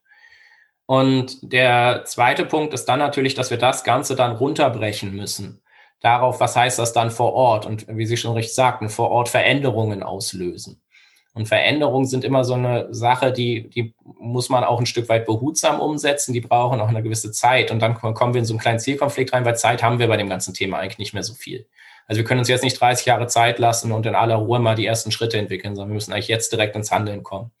Und 0.85 1.37
der 1.41 2.03
zweite 2.05 2.45
Punkt 2.45 2.73
ist 2.73 2.85
dann 2.85 2.99
natürlich, 2.99 3.33
dass 3.33 3.49
wir 3.49 3.57
das 3.57 3.85
Ganze 3.85 4.15
dann 4.15 4.35
runterbrechen 4.35 5.15
müssen. 5.15 5.61
Darauf, 6.01 6.39
was 6.41 6.55
heißt 6.55 6.79
das 6.79 6.91
dann 6.91 7.11
vor 7.11 7.33
Ort? 7.33 7.65
Und 7.65 7.85
wie 7.87 8.05
Sie 8.05 8.17
schon 8.17 8.33
richtig 8.33 8.55
sagten, 8.55 8.89
vor 8.89 9.09
Ort 9.09 9.29
Veränderungen 9.29 10.03
auslösen. 10.03 10.81
Und 11.33 11.47
Veränderungen 11.47 12.07
sind 12.07 12.23
immer 12.23 12.43
so 12.43 12.55
eine 12.55 12.87
Sache, 12.93 13.31
die, 13.31 13.69
die 13.69 13.93
muss 14.19 14.49
man 14.49 14.63
auch 14.63 14.79
ein 14.79 14.85
Stück 14.85 15.09
weit 15.09 15.25
behutsam 15.25 15.79
umsetzen. 15.79 16.33
Die 16.33 16.41
brauchen 16.41 16.81
auch 16.81 16.89
eine 16.89 17.03
gewisse 17.03 17.31
Zeit. 17.31 17.71
Und 17.71 17.79
dann 17.79 17.93
kommen 17.93 18.33
wir 18.33 18.39
in 18.39 18.45
so 18.45 18.53
einen 18.53 18.59
kleinen 18.59 18.79
Zielkonflikt 18.79 19.31
rein, 19.31 19.45
weil 19.45 19.55
Zeit 19.55 19.83
haben 19.83 19.99
wir 19.99 20.07
bei 20.07 20.17
dem 20.17 20.29
ganzen 20.29 20.53
Thema 20.53 20.79
eigentlich 20.79 20.97
nicht 20.97 21.13
mehr 21.13 21.23
so 21.23 21.33
viel. 21.33 21.67
Also 22.07 22.19
wir 22.19 22.25
können 22.25 22.39
uns 22.39 22.49
jetzt 22.49 22.63
nicht 22.63 22.79
30 22.79 23.05
Jahre 23.05 23.27
Zeit 23.27 23.59
lassen 23.59 23.91
und 23.91 24.05
in 24.07 24.15
aller 24.15 24.35
Ruhe 24.35 24.59
mal 24.59 24.75
die 24.75 24.87
ersten 24.87 25.11
Schritte 25.11 25.37
entwickeln, 25.37 25.75
sondern 25.75 25.91
wir 25.91 25.95
müssen 25.95 26.11
eigentlich 26.11 26.27
jetzt 26.27 26.51
direkt 26.51 26.75
ins 26.75 26.91
Handeln 26.91 27.21
kommen. 27.21 27.51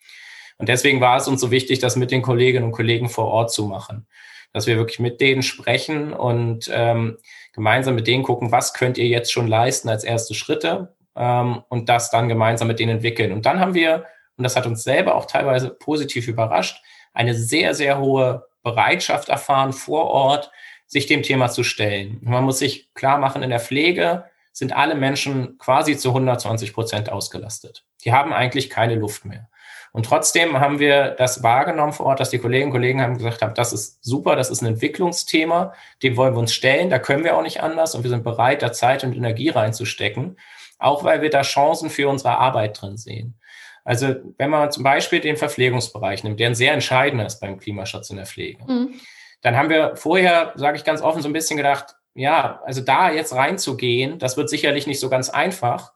Und 0.57 0.67
deswegen 0.67 0.99
war 0.99 1.17
es 1.17 1.27
uns 1.27 1.39
so 1.39 1.51
wichtig, 1.51 1.79
das 1.79 1.95
mit 1.95 2.09
den 2.09 2.23
Kolleginnen 2.23 2.65
und 2.65 2.71
Kollegen 2.71 3.09
vor 3.09 3.27
Ort 3.27 3.51
zu 3.51 3.65
machen. 3.65 4.07
Dass 4.51 4.65
wir 4.65 4.77
wirklich 4.77 4.99
mit 4.99 5.21
denen 5.21 5.43
sprechen 5.43 6.11
und 6.11 6.69
ähm, 6.73 7.17
gemeinsam 7.53 7.93
mit 7.93 8.07
denen 8.07 8.23
gucken, 8.23 8.51
was 8.51 8.73
könnt 8.73 8.97
ihr 8.97 9.07
jetzt 9.07 9.31
schon 9.31 9.47
leisten 9.47 9.87
als 9.87 10.03
erste 10.03 10.33
Schritte 10.33 10.95
ähm, 11.19 11.63
und 11.69 11.89
das 11.89 12.09
dann 12.09 12.29
gemeinsam 12.29 12.67
mit 12.67 12.79
denen 12.79 12.93
entwickeln. 12.93 13.31
Und 13.31 13.45
dann 13.45 13.59
haben 13.59 13.75
wir, 13.75 14.05
und 14.37 14.43
das 14.43 14.55
hat 14.55 14.65
uns 14.65 14.83
selber 14.83 15.15
auch 15.15 15.25
teilweise 15.25 15.69
positiv 15.69 16.27
überrascht, 16.27 16.81
eine 17.13 17.35
sehr, 17.35 17.75
sehr 17.75 17.99
hohe 17.99 18.47
Bereitschaft 18.63 19.29
erfahren 19.29 19.73
vor 19.73 20.05
Ort, 20.05 20.51
sich 20.87 21.05
dem 21.05 21.21
Thema 21.21 21.49
zu 21.49 21.63
stellen. 21.63 22.17
Man 22.21 22.43
muss 22.43 22.59
sich 22.59 22.93
klar 22.95 23.19
machen, 23.19 23.43
in 23.43 23.51
der 23.51 23.59
Pflege 23.59 24.25
sind 24.51 24.75
alle 24.75 24.95
Menschen 24.95 25.57
quasi 25.59 25.97
zu 25.97 26.09
120 26.09 26.73
Prozent 26.73 27.11
ausgelastet. 27.11 27.85
Die 28.03 28.11
haben 28.11 28.33
eigentlich 28.33 28.69
keine 28.69 28.95
Luft 28.95 29.25
mehr. 29.25 29.49
Und 29.91 30.05
trotzdem 30.05 30.59
haben 30.59 30.79
wir 30.79 31.11
das 31.11 31.43
wahrgenommen 31.43 31.93
vor 31.93 32.07
Ort, 32.07 32.19
dass 32.19 32.29
die 32.29 32.37
Kolleginnen 32.37 32.71
und 32.71 32.77
Kollegen 32.77 33.01
haben 33.01 33.17
gesagt 33.17 33.41
haben, 33.41 33.55
das 33.55 33.73
ist 33.73 34.03
super, 34.03 34.35
das 34.35 34.49
ist 34.49 34.61
ein 34.61 34.67
Entwicklungsthema, 34.67 35.73
dem 36.03 36.15
wollen 36.15 36.35
wir 36.35 36.39
uns 36.39 36.53
stellen, 36.53 36.89
da 36.89 36.99
können 36.99 37.23
wir 37.23 37.35
auch 37.35 37.41
nicht 37.41 37.61
anders 37.63 37.95
und 37.95 38.03
wir 38.03 38.09
sind 38.09 38.23
bereit, 38.23 38.61
da 38.61 38.71
Zeit 38.71 39.03
und 39.03 39.15
Energie 39.15 39.49
reinzustecken, 39.49 40.37
auch 40.79 41.03
weil 41.03 41.21
wir 41.21 41.29
da 41.29 41.41
Chancen 41.41 41.89
für 41.89 42.09
unsere 42.09 42.37
Arbeit 42.37 42.81
drin 42.81 42.97
sehen. 42.97 43.39
Also 43.83 44.15
wenn 44.37 44.49
man 44.49 44.71
zum 44.71 44.83
Beispiel 44.83 45.19
den 45.19 45.37
Verpflegungsbereich 45.37 46.23
nimmt, 46.23 46.39
der 46.39 46.47
ein 46.47 46.55
sehr 46.55 46.73
entscheidender 46.73 47.25
ist 47.25 47.39
beim 47.39 47.57
Klimaschutz 47.57 48.09
in 48.09 48.17
der 48.17 48.25
Pflege, 48.25 48.63
mhm. 48.65 48.93
dann 49.41 49.57
haben 49.57 49.69
wir 49.69 49.95
vorher, 49.95 50.53
sage 50.55 50.77
ich 50.77 50.83
ganz 50.83 51.01
offen, 51.01 51.21
so 51.21 51.29
ein 51.29 51.33
bisschen 51.33 51.57
gedacht, 51.57 51.95
ja, 52.13 52.61
also 52.65 52.81
da 52.81 53.11
jetzt 53.11 53.33
reinzugehen, 53.33 54.19
das 54.19 54.37
wird 54.37 54.49
sicherlich 54.49 54.87
nicht 54.87 54.99
so 54.99 55.09
ganz 55.09 55.29
einfach. 55.29 55.93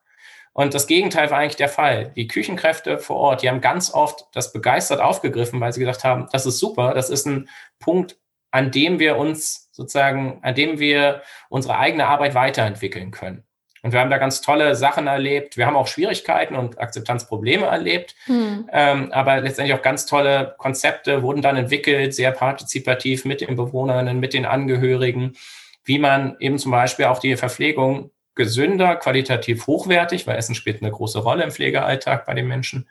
Und 0.54 0.74
das 0.76 0.86
Gegenteil 0.86 1.32
war 1.32 1.39
eigentlich 1.39 1.56
der 1.56 1.69
Fall. 1.69 2.12
Die 2.15 2.28
Küchenkräfte 2.28 3.00
vor 3.00 3.17
Ort, 3.17 3.41
die 3.41 3.50
haben 3.50 3.62
ganz 3.62 3.91
oft 3.93 4.28
das 4.34 4.54
begeistert 4.54 5.02
aufgegriffen, 5.02 5.60
weil 5.60 5.74
sie 5.74 5.80
gesagt 5.80 6.04
haben, 6.04 6.28
das 6.32 6.46
ist 6.46 6.60
super, 6.60 6.93
das 6.93 7.10
ist 7.10 7.26
ein 7.26 7.50
Punkt, 7.80 8.17
an 8.52 8.69
dem 8.69 9.00
wir 9.00 9.17
uns 9.17 9.69
sozusagen, 9.72 10.39
an 10.43 10.54
dem 10.54 10.78
wir 10.78 11.24
unsere 11.50 11.78
eigene 11.78 12.08
Arbeit 12.08 12.36
weiterentwickeln 12.36 13.10
können. 13.10 13.43
Und 13.84 13.91
wir 13.91 14.00
haben 14.00 14.10
da 14.10 14.17
ganz 14.17 14.41
tolle 14.41 14.76
Sachen 14.76 15.06
erlebt. 15.06 15.58
Wir 15.58 15.67
haben 15.67 15.76
auch 15.76 15.88
Schwierigkeiten 15.88 16.56
und 16.56 16.80
Akzeptanzprobleme 16.80 17.65
erlebt. 17.67 18.15
Hm. 18.26 18.67
Ähm, 18.72 19.12
aber 19.12 19.41
letztendlich 19.41 19.78
auch 19.78 19.84
ganz 19.84 20.06
tolle 20.06 20.56
Konzepte 20.58 21.22
wurden 21.22 21.41
dann 21.41 21.58
entwickelt, 21.58 22.15
sehr 22.15 22.32
partizipativ 22.32 23.26
mit 23.26 23.41
den 23.41 23.56
Bewohnern, 23.56 24.19
mit 24.19 24.34
den 24.34 24.46
Angehörigen 24.46 25.36
wie 25.84 26.00
man 26.00 26.38
eben 26.39 26.58
zum 26.58 26.72
Beispiel 26.72 27.06
auch 27.06 27.19
die 27.19 27.36
Verpflegung 27.36 28.12
gesünder, 28.36 28.96
qualitativ 28.96 29.67
hochwertig, 29.67 30.26
weil 30.26 30.38
Essen 30.38 30.56
spielt 30.56 30.82
eine 30.82 30.91
große 30.91 31.19
Rolle 31.19 31.43
im 31.43 31.52
Pflegealltag 31.52 32.26
bei 32.26 32.34
den 32.34 32.48
Menschen, 32.48 32.88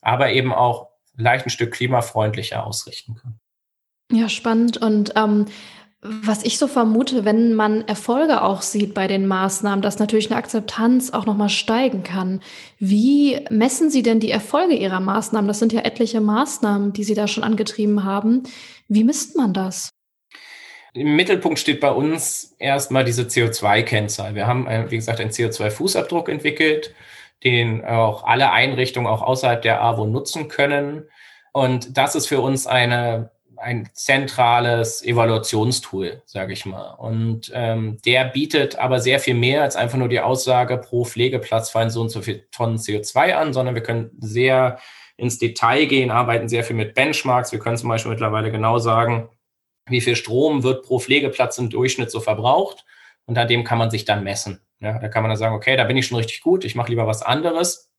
aber 0.00 0.30
eben 0.30 0.52
auch 0.52 0.88
leicht 1.16 1.46
ein 1.46 1.50
Stück 1.50 1.72
klimafreundlicher 1.72 2.64
ausrichten 2.64 3.16
können. 3.16 3.40
Ja, 4.12 4.28
spannend. 4.28 4.76
Und 4.76 5.14
ähm, 5.16 5.46
was 6.06 6.44
ich 6.44 6.58
so 6.58 6.66
vermute, 6.66 7.24
wenn 7.24 7.54
man 7.54 7.88
Erfolge 7.88 8.42
auch 8.42 8.60
sieht 8.60 8.92
bei 8.92 9.08
den 9.08 9.26
Maßnahmen, 9.26 9.80
dass 9.80 9.98
natürlich 9.98 10.30
eine 10.30 10.36
Akzeptanz 10.36 11.14
auch 11.14 11.24
nochmal 11.24 11.48
steigen 11.48 12.02
kann. 12.02 12.42
Wie 12.78 13.40
messen 13.48 13.88
Sie 13.88 14.02
denn 14.02 14.20
die 14.20 14.30
Erfolge 14.30 14.74
Ihrer 14.74 15.00
Maßnahmen? 15.00 15.48
Das 15.48 15.60
sind 15.60 15.72
ja 15.72 15.80
etliche 15.80 16.20
Maßnahmen, 16.20 16.92
die 16.92 17.04
Sie 17.04 17.14
da 17.14 17.26
schon 17.26 17.42
angetrieben 17.42 18.04
haben. 18.04 18.42
Wie 18.86 19.02
misst 19.02 19.34
man 19.34 19.54
das? 19.54 19.88
Im 20.92 21.16
Mittelpunkt 21.16 21.58
steht 21.58 21.80
bei 21.80 21.90
uns 21.90 22.54
erstmal 22.58 23.04
diese 23.04 23.22
CO2-Kennzahl. 23.22 24.34
Wir 24.34 24.46
haben, 24.46 24.66
wie 24.90 24.96
gesagt, 24.96 25.20
einen 25.20 25.30
CO2-Fußabdruck 25.30 26.28
entwickelt, 26.28 26.94
den 27.44 27.82
auch 27.82 28.24
alle 28.24 28.52
Einrichtungen 28.52 29.06
auch 29.08 29.22
außerhalb 29.22 29.62
der 29.62 29.82
AWO 29.82 30.04
nutzen 30.04 30.48
können. 30.48 31.08
Und 31.52 31.96
das 31.96 32.14
ist 32.14 32.26
für 32.26 32.40
uns 32.40 32.66
eine 32.66 33.30
ein 33.64 33.88
zentrales 33.94 35.02
Evaluationstool, 35.02 36.22
sage 36.26 36.52
ich 36.52 36.66
mal. 36.66 36.92
Und 36.92 37.50
ähm, 37.54 37.96
der 38.04 38.26
bietet 38.26 38.76
aber 38.76 39.00
sehr 39.00 39.18
viel 39.18 39.34
mehr 39.34 39.62
als 39.62 39.74
einfach 39.74 39.96
nur 39.96 40.08
die 40.08 40.20
Aussage, 40.20 40.78
pro 40.78 41.04
Pflegeplatz 41.04 41.70
fallen 41.70 41.90
so 41.90 42.02
und 42.02 42.10
so 42.10 42.20
viele 42.20 42.48
Tonnen 42.50 42.76
CO2 42.76 43.32
an, 43.32 43.52
sondern 43.54 43.74
wir 43.74 43.82
können 43.82 44.10
sehr 44.18 44.78
ins 45.16 45.38
Detail 45.38 45.86
gehen, 45.86 46.10
arbeiten 46.10 46.48
sehr 46.48 46.62
viel 46.62 46.76
mit 46.76 46.94
Benchmarks. 46.94 47.52
Wir 47.52 47.58
können 47.58 47.78
zum 47.78 47.88
Beispiel 47.88 48.10
mittlerweile 48.10 48.52
genau 48.52 48.78
sagen, 48.78 49.30
wie 49.88 50.00
viel 50.00 50.16
Strom 50.16 50.62
wird 50.62 50.84
pro 50.84 50.98
Pflegeplatz 50.98 51.56
im 51.58 51.70
Durchschnitt 51.70 52.10
so 52.10 52.20
verbraucht. 52.20 52.84
Und 53.26 53.38
an 53.38 53.48
dem 53.48 53.64
kann 53.64 53.78
man 53.78 53.90
sich 53.90 54.04
dann 54.04 54.24
messen. 54.24 54.60
Ja, 54.80 54.98
da 54.98 55.08
kann 55.08 55.22
man 55.22 55.30
dann 55.30 55.38
sagen, 55.38 55.54
okay, 55.54 55.76
da 55.76 55.84
bin 55.84 55.96
ich 55.96 56.06
schon 56.06 56.18
richtig 56.18 56.42
gut, 56.42 56.64
ich 56.64 56.74
mache 56.74 56.90
lieber 56.90 57.06
was 57.06 57.22
anderes. 57.22 57.90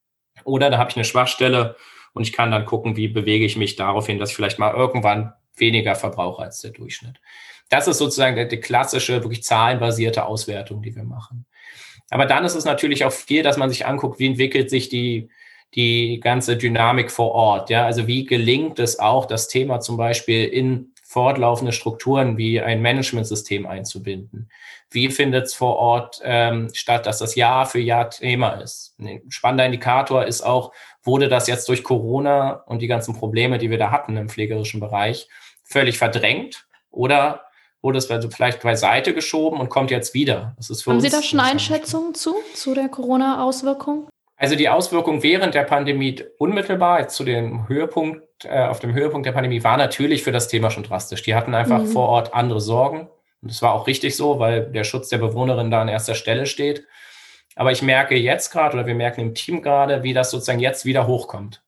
Oder 0.44 0.70
da 0.70 0.78
habe 0.78 0.92
ich 0.92 0.96
eine 0.96 1.06
Schwachstelle 1.06 1.76
und 2.14 2.22
ich 2.22 2.34
kann 2.34 2.52
dann 2.52 2.66
gucken, 2.66 2.96
wie 2.98 3.08
bewege 3.08 3.46
ich 3.46 3.58
mich 3.58 3.76
darauf 3.76 4.06
hin, 4.06 4.20
dass 4.20 4.30
ich 4.30 4.36
vielleicht 4.36 4.60
mal 4.60 4.74
irgendwann 4.74 5.34
weniger 5.58 5.96
Verbraucher 5.96 6.44
als 6.44 6.62
der 6.62 6.72
Durchschnitt. 6.72 7.20
Das 7.70 7.88
ist 7.88 7.98
sozusagen 7.98 8.36
die, 8.36 8.48
die 8.48 8.60
klassische, 8.60 9.24
wirklich 9.24 9.44
zahlenbasierte 9.44 10.26
Auswertung, 10.26 10.82
die 10.82 10.96
wir 10.96 11.04
machen. 11.04 11.46
Aber 12.10 12.26
dann 12.26 12.46
ist 12.46 12.56
es 12.56 12.66
natürlich 12.66 13.04
auch 13.06 13.12
viel, 13.12 13.44
dass 13.44 13.58
man 13.58 13.70
sich 13.70 13.86
anguckt, 13.86 14.20
wie 14.20 14.28
entwickelt 14.28 14.70
sich 14.70 14.90
die, 14.90 15.30
die 15.74 16.20
ganze 16.20 16.58
Dynamik 16.58 17.12
vor 17.12 17.32
Ort. 17.32 17.70
Ja, 17.70 17.86
also 17.86 18.08
wie 18.08 18.26
gelingt 18.26 18.80
es 18.80 19.00
auch, 19.00 19.26
das 19.26 19.48
Thema 19.48 19.80
zum 19.80 19.98
Beispiel 19.98 20.46
in 20.46 20.92
fortlaufende 21.04 21.72
Strukturen 21.72 22.38
wie 22.38 22.62
ein 22.62 22.82
Managementsystem 22.82 23.66
einzubinden? 23.66 24.50
Wie 24.92 25.10
findet 25.10 25.46
es 25.46 25.54
vor 25.54 25.78
Ort 25.78 26.22
ähm, 26.24 26.70
statt, 26.74 27.06
dass 27.06 27.20
das 27.20 27.36
Jahr 27.36 27.66
für 27.66 27.80
Jahr 27.80 28.10
Thema 28.10 28.52
ist? 28.62 28.96
Ein 29.00 29.22
spannender 29.30 29.66
Indikator 29.66 30.26
ist 30.26 30.42
auch, 30.42 30.72
wurde 31.06 31.30
das 31.30 31.48
jetzt 31.48 31.70
durch 31.70 31.84
Corona 31.84 32.64
und 32.66 32.82
die 32.82 32.88
ganzen 32.88 33.16
Probleme, 33.16 33.58
die 33.58 33.70
wir 33.70 33.78
da 33.78 33.92
hatten 33.92 34.18
im 34.18 34.30
pflegerischen 34.30 34.80
Bereich, 34.80 35.30
völlig 35.64 35.98
verdrängt 35.98 36.68
oder 36.92 37.46
wurde 37.82 38.00
es 38.00 38.08
vielleicht 38.08 38.64
beiseite 38.64 39.14
geschoben 39.14 39.60
und 39.60 39.70
kommt 39.70 39.92
jetzt 39.92 40.14
wieder? 40.14 40.56
Haben 40.88 41.00
Sie 41.00 41.10
da 41.10 41.22
schon 41.22 41.40
Einschätzungen 41.40 42.16
zu, 42.16 42.36
zu 42.56 42.74
der 42.74 42.90
Corona-Auswirkung? 42.90 44.10
Also 44.38 44.56
die 44.56 44.68
Auswirkung 44.68 45.24
während 45.24 45.56
der 45.56 45.64
Pandemie 45.64 46.22
unmittelbar 46.40 47.08
zu 47.08 47.24
dem 47.24 47.70
Höhepunkt, 47.70 48.24
äh, 48.44 48.66
auf 48.66 48.80
dem 48.80 48.94
Höhepunkt 48.94 49.26
der 49.26 49.32
Pandemie 49.32 49.64
war 49.64 49.78
natürlich 49.78 50.24
für 50.24 50.32
das 50.32 50.48
Thema 50.48 50.72
schon 50.72 50.84
drastisch. 50.84 51.24
Die 51.24 51.36
hatten 51.36 51.54
einfach 51.54 51.80
mhm. 51.80 51.88
vor 51.88 52.10
Ort 52.10 52.34
andere 52.34 52.60
Sorgen. 52.60 53.08
Und 53.42 53.52
das 53.52 53.62
war 53.62 53.74
auch 53.74 53.88
richtig 53.88 54.18
so, 54.18 54.40
weil 54.40 54.72
der 54.72 54.84
Schutz 54.84 55.08
der 55.10 55.20
Bewohnerin 55.20 55.72
da 55.72 55.82
an 55.82 55.88
erster 55.88 56.16
Stelle 56.16 56.48
steht. 56.48 56.86
Aber 57.56 57.72
ich 57.72 57.82
merke 57.82 58.16
jetzt 58.16 58.52
gerade 58.52 58.76
oder 58.76 58.86
wir 58.86 58.96
merken 58.96 59.22
im 59.22 59.34
Team 59.34 59.62
gerade, 59.62 60.04
wie 60.04 60.14
das 60.14 60.32
sozusagen 60.32 60.60
jetzt 60.60 60.86
wieder 60.86 61.08
hochkommt. 61.08 61.64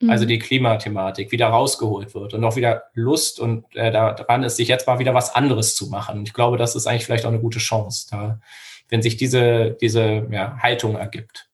Also 0.00 0.06
mhm. 0.06 0.10
Also 0.10 0.24
die 0.26 0.38
Klimathematik 0.38 1.32
wieder 1.32 1.48
rausgeholt 1.48 2.14
wird 2.14 2.34
und 2.34 2.44
auch 2.44 2.56
wieder 2.56 2.84
Lust 2.94 3.40
und 3.40 3.64
äh, 3.74 3.90
daran 3.90 4.42
ist, 4.42 4.56
sich 4.56 4.68
jetzt 4.68 4.86
mal 4.86 4.98
wieder 4.98 5.14
was 5.14 5.34
anderes 5.34 5.76
zu 5.76 5.88
machen. 5.88 6.18
Und 6.18 6.28
ich 6.28 6.34
glaube, 6.34 6.56
das 6.56 6.76
ist 6.76 6.86
eigentlich 6.86 7.04
vielleicht 7.04 7.24
auch 7.24 7.30
eine 7.30 7.40
gute 7.40 7.58
Chance, 7.58 8.06
da, 8.10 8.40
wenn 8.88 9.02
sich 9.02 9.16
diese, 9.16 9.76
diese 9.80 10.26
ja, 10.30 10.58
Haltung 10.58 10.96
ergibt. 10.96 11.48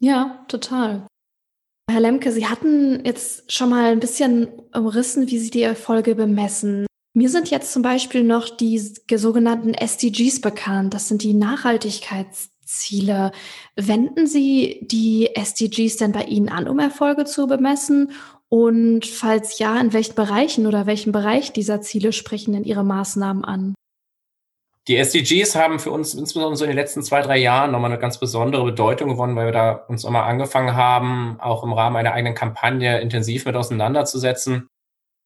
Ja, 0.00 0.44
total. 0.48 1.06
Herr 1.90 2.00
Lemke, 2.00 2.32
Sie 2.32 2.46
hatten 2.46 3.04
jetzt 3.04 3.50
schon 3.50 3.70
mal 3.70 3.90
ein 3.90 4.00
bisschen 4.00 4.48
umrissen, 4.74 5.28
wie 5.28 5.38
Sie 5.38 5.50
die 5.50 5.62
Erfolge 5.62 6.14
bemessen. 6.14 6.86
Mir 7.14 7.30
sind 7.30 7.50
jetzt 7.50 7.72
zum 7.72 7.82
Beispiel 7.82 8.22
noch 8.22 8.48
die 8.50 8.78
sogenannten 8.78 9.74
SDGs 9.74 10.40
bekannt. 10.40 10.92
Das 10.94 11.08
sind 11.08 11.22
die 11.22 11.34
Nachhaltigkeitsziele. 12.68 13.32
Wenden 13.76 14.26
Sie 14.26 14.80
die 14.82 15.34
SDGs 15.34 15.96
denn 15.96 16.12
bei 16.12 16.24
Ihnen 16.24 16.48
an, 16.48 16.68
um 16.68 16.78
Erfolge 16.78 17.24
zu 17.24 17.46
bemessen? 17.46 18.12
Und 18.48 19.06
falls 19.06 19.58
ja, 19.58 19.78
in 19.78 19.92
welchen 19.92 20.14
Bereichen 20.14 20.66
oder 20.66 20.86
welchen 20.86 21.12
Bereich 21.12 21.52
dieser 21.52 21.80
Ziele 21.80 22.12
sprechen 22.12 22.52
denn 22.52 22.64
Ihre 22.64 22.84
Maßnahmen 22.84 23.44
an? 23.44 23.74
Die 24.86 24.96
SDGs 24.96 25.54
haben 25.54 25.78
für 25.78 25.90
uns 25.90 26.14
insbesondere 26.14 26.56
so 26.56 26.64
in 26.64 26.70
den 26.70 26.78
letzten 26.78 27.02
zwei, 27.02 27.20
drei 27.20 27.36
Jahren 27.36 27.72
nochmal 27.72 27.90
eine 27.90 28.00
ganz 28.00 28.18
besondere 28.18 28.64
Bedeutung 28.64 29.10
gewonnen, 29.10 29.36
weil 29.36 29.46
wir 29.46 29.52
da 29.52 29.72
uns 29.72 30.02
nochmal 30.02 30.30
angefangen 30.30 30.74
haben, 30.74 31.38
auch 31.40 31.62
im 31.62 31.74
Rahmen 31.74 31.96
einer 31.96 32.12
eigenen 32.12 32.34
Kampagne 32.34 32.98
intensiv 32.98 33.44
mit 33.44 33.54
auseinanderzusetzen. 33.54 34.70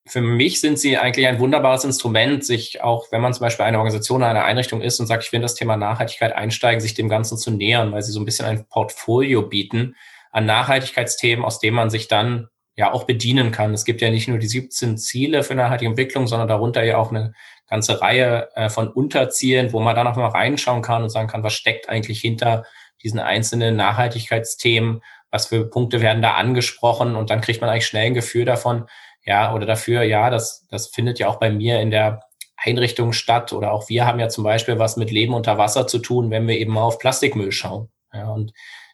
Für 0.05 0.21
mich 0.21 0.61
sind 0.61 0.81
sie 0.81 0.99
eigentlich 0.99 1.29
ein 1.29 1.38
wunderbares 1.38 1.85
Instrument, 1.85 2.45
sich 2.45 2.83
auch, 2.83 3.12
wenn 3.12 3.21
man 3.21 3.33
zum 3.33 3.45
Beispiel 3.45 3.65
eine 3.65 3.79
Organisation 3.79 4.19
oder 4.19 4.31
eine 4.31 4.45
Einrichtung 4.45 4.81
ist 4.81 4.99
und 4.99 5.07
sagt, 5.07 5.25
ich 5.25 5.31
will 5.31 5.38
in 5.38 5.43
das 5.43 5.55
Thema 5.55 5.77
Nachhaltigkeit 5.77 6.33
einsteigen, 6.33 6.81
sich 6.81 6.95
dem 6.95 7.09
Ganzen 7.09 7.38
zu 7.38 7.53
nähern, 7.53 7.93
weil 7.93 8.03
sie 8.03 8.11
so 8.11 8.21
ein 8.21 8.25
bisschen 8.25 8.47
ein 8.47 8.67
Portfolio 8.69 9.43
bieten 9.43 9.95
an 10.33 10.47
Nachhaltigkeitsthemen, 10.47 11.45
aus 11.45 11.61
dem 11.61 11.75
man 11.75 11.88
sich 11.88 12.09
dann 12.09 12.49
ja 12.75 12.93
auch 12.93 13.05
bedienen 13.05 13.53
kann. 13.53 13.75
Es 13.75 13.85
gibt 13.85 14.01
ja 14.01 14.11
nicht 14.11 14.29
nur 14.29 14.38
die 14.38 14.49
17 14.49 14.99
Ziele 14.99 15.45
für 15.45 15.55
nachhaltige 15.55 15.91
Entwicklung, 15.91 16.27
sondern 16.27 16.49
darunter 16.49 16.83
ja 16.83 16.97
auch 16.97 17.11
eine 17.11 17.33
ganze 17.69 18.01
Reihe 18.01 18.49
äh, 18.55 18.71
von 18.71 18.88
Unterzielen, 18.88 19.73
wo 19.73 19.81
man 19.81 19.95
dann 19.95 20.07
auch 20.07 20.17
mal 20.17 20.29
reinschauen 20.29 20.83
kann 20.83 21.03
und 21.03 21.11
sagen 21.11 21.29
kann, 21.29 21.45
was 21.45 21.53
steckt 21.53 21.88
eigentlich 21.88 22.21
hinter 22.21 22.65
diesen 23.03 23.21
einzelnen 23.21 23.77
Nachhaltigkeitsthemen, 23.77 25.03
was 25.31 25.47
für 25.47 25.69
Punkte 25.69 26.01
werden 26.01 26.23
da 26.23 26.35
angesprochen 26.35 27.15
und 27.15 27.31
dann 27.31 27.41
kriegt 27.41 27.61
man 27.61 27.71
eigentlich 27.71 27.87
schnell 27.87 28.07
ein 28.07 28.15
Gefühl 28.15 28.45
davon, 28.45 28.87
ja, 29.25 29.55
oder 29.55 29.67
dafür, 29.67 30.03
ja, 30.03 30.31
das, 30.31 30.67
das 30.71 30.89
findet 30.89 31.19
ja 31.19 31.29
auch 31.29 31.39
bei 31.39 31.51
mir 31.51 31.81
in 31.81 31.91
der 31.91 32.21
Einrichtung 32.57 33.13
statt 33.13 33.53
oder 33.53 33.73
auch 33.73 33.89
wir 33.89 34.07
haben 34.07 34.21
ja 34.21 34.29
zum 34.29 34.45
Beispiel 34.45 34.79
was 34.79 34.97
mit 34.97 35.11
Leben 35.11 35.35
unter 35.35 35.59
Wasser 35.59 35.87
zu 35.87 35.99
tun, 35.99 36.31
wenn 36.31 36.47
wir 36.47 36.59
eben 36.59 36.73
mal 36.73 36.83
auf 36.83 36.99
Plastikmüll 36.99 37.53
schauen. 37.53 37.91
Ja, 38.13 38.29
und 38.29 38.53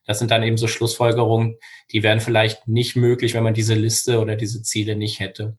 das 0.09 0.19
sind 0.19 0.31
dann 0.31 0.43
eben 0.43 0.57
so 0.57 0.67
Schlussfolgerungen, 0.67 1.59
die 1.93 2.03
wären 2.03 2.21
vielleicht 2.21 2.67
nicht 2.67 2.97
möglich, 2.97 3.35
wenn 3.35 3.43
man 3.43 3.53
diese 3.53 3.75
Liste 3.75 4.21
oder 4.21 4.37
diese 4.37 4.63
Ziele 4.63 4.97
nicht 4.97 5.21
hätte. 5.21 5.59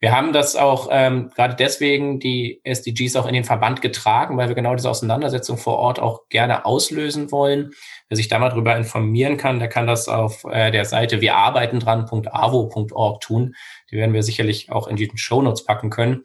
Wir 0.00 0.16
haben 0.16 0.32
das 0.32 0.56
auch 0.56 0.88
ähm, 0.90 1.30
gerade 1.36 1.54
deswegen 1.54 2.18
die 2.18 2.62
SDGs 2.64 3.16
auch 3.16 3.26
in 3.26 3.34
den 3.34 3.44
Verband 3.44 3.82
getragen, 3.82 4.38
weil 4.38 4.48
wir 4.48 4.54
genau 4.54 4.74
diese 4.74 4.88
Auseinandersetzung 4.88 5.58
vor 5.58 5.76
Ort 5.76 6.00
auch 6.00 6.30
gerne 6.30 6.64
auslösen 6.64 7.30
wollen. 7.30 7.72
Wer 8.08 8.16
sich 8.16 8.28
da 8.28 8.38
mal 8.38 8.48
drüber 8.48 8.74
informieren 8.74 9.36
kann, 9.36 9.58
der 9.58 9.68
kann 9.68 9.86
das 9.86 10.08
auf 10.08 10.44
äh, 10.44 10.70
der 10.70 10.86
Seite 10.86 11.20
wirarbeitendran.avo.org 11.20 13.20
tun. 13.20 13.54
Die 13.90 13.96
werden 13.96 14.14
wir 14.14 14.22
sicherlich 14.22 14.72
auch 14.72 14.88
in 14.88 14.96
die 14.96 15.12
Show 15.14 15.42
Notes 15.42 15.66
packen 15.66 15.90
können. 15.90 16.24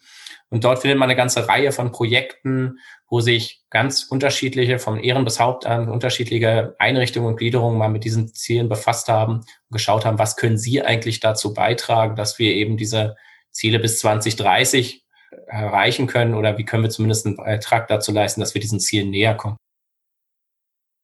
Und 0.50 0.64
dort 0.64 0.80
findet 0.80 0.98
man 0.98 1.10
eine 1.10 1.18
ganze 1.18 1.50
Reihe 1.50 1.74
von 1.74 1.92
Projekten, 1.92 2.80
wo 3.08 3.22
sich 3.22 3.64
ganz 3.70 4.04
unterschiedliche, 4.04 4.80
von 4.80 5.00
Ehren 5.00 5.26
bis 5.26 5.40
Hauptamt, 5.40 5.90
unterschiedliche 5.90 6.76
Einrichtungen 6.80 7.28
und 7.28 7.38
Gliederungen 7.38 7.78
mal 7.78 7.90
mit 7.90 8.04
diesen 8.04 8.34
Zielen 8.34 8.70
befasst 8.70 9.10
haben 9.10 9.40
und 9.40 9.72
geschaut 9.72 10.06
haben, 10.06 10.20
was 10.20 10.36
können 10.36 10.58
sie 10.58 10.82
eigentlich 10.82 11.20
dazu 11.20 11.54
beitragen, 11.54 12.16
dass 12.16 12.40
wir 12.40 12.54
eben 12.54 12.78
diese 12.78 13.16
Ziele 13.52 13.80
bis 13.80 14.00
2030 14.00 15.04
erreichen 15.48 16.08
können 16.08 16.34
oder 16.34 16.58
wie 16.58 16.66
können 16.66 16.84
wir 16.84 16.90
zumindest 16.90 17.26
einen 17.26 17.38
Beitrag 17.38 17.88
dazu 17.88 18.12
leisten, 18.12 18.42
dass 18.42 18.54
wir 18.54 18.62
diesen 18.62 18.80
Zielen 18.80 19.12
näher 19.12 19.36
kommen. 19.36 19.58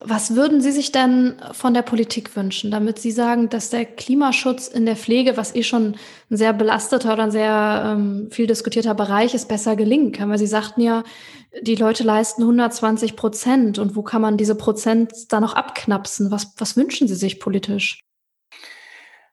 Was 0.04 0.36
würden 0.36 0.62
Sie 0.62 0.72
sich 0.72 0.92
denn 0.92 1.36
von 1.52 1.76
der 1.76 1.84
Politik 1.84 2.36
wünschen, 2.36 2.72
damit 2.72 2.98
Sie 2.98 3.12
sagen, 3.12 3.50
dass 3.50 3.70
der 3.70 3.86
Klimaschutz 3.86 4.68
in 4.68 4.88
der 4.88 4.96
Pflege, 4.96 5.38
was 5.38 5.54
eh 5.54 5.62
schon 5.62 5.96
ein 6.32 6.38
sehr 6.38 6.54
belasteter 6.54 7.14
oder 7.14 7.24
ein 7.24 7.32
sehr 7.32 7.84
ähm, 7.86 8.28
viel 8.32 8.48
diskutierter 8.48 8.96
Bereich 8.96 9.36
ist, 9.36 9.48
besser 9.48 9.76
gelingen 9.76 10.12
kann? 10.12 10.32
Weil 10.32 10.40
Sie 10.40 10.48
sagten 10.48 10.82
ja, 10.82 11.04
die 11.62 11.76
Leute 11.76 12.04
leisten 12.04 12.42
120 12.42 13.16
Prozent. 13.16 13.78
Und 13.78 13.96
wo 13.96 14.02
kann 14.02 14.24
man 14.24 14.38
diese 14.38 14.56
Prozent 14.56 15.14
da 15.30 15.40
noch 15.40 15.54
abknapsen? 15.54 16.32
Was, 16.32 16.56
was 16.58 16.76
wünschen 16.76 17.08
Sie 17.08 17.16
sich 17.16 17.40
politisch? 17.40 18.00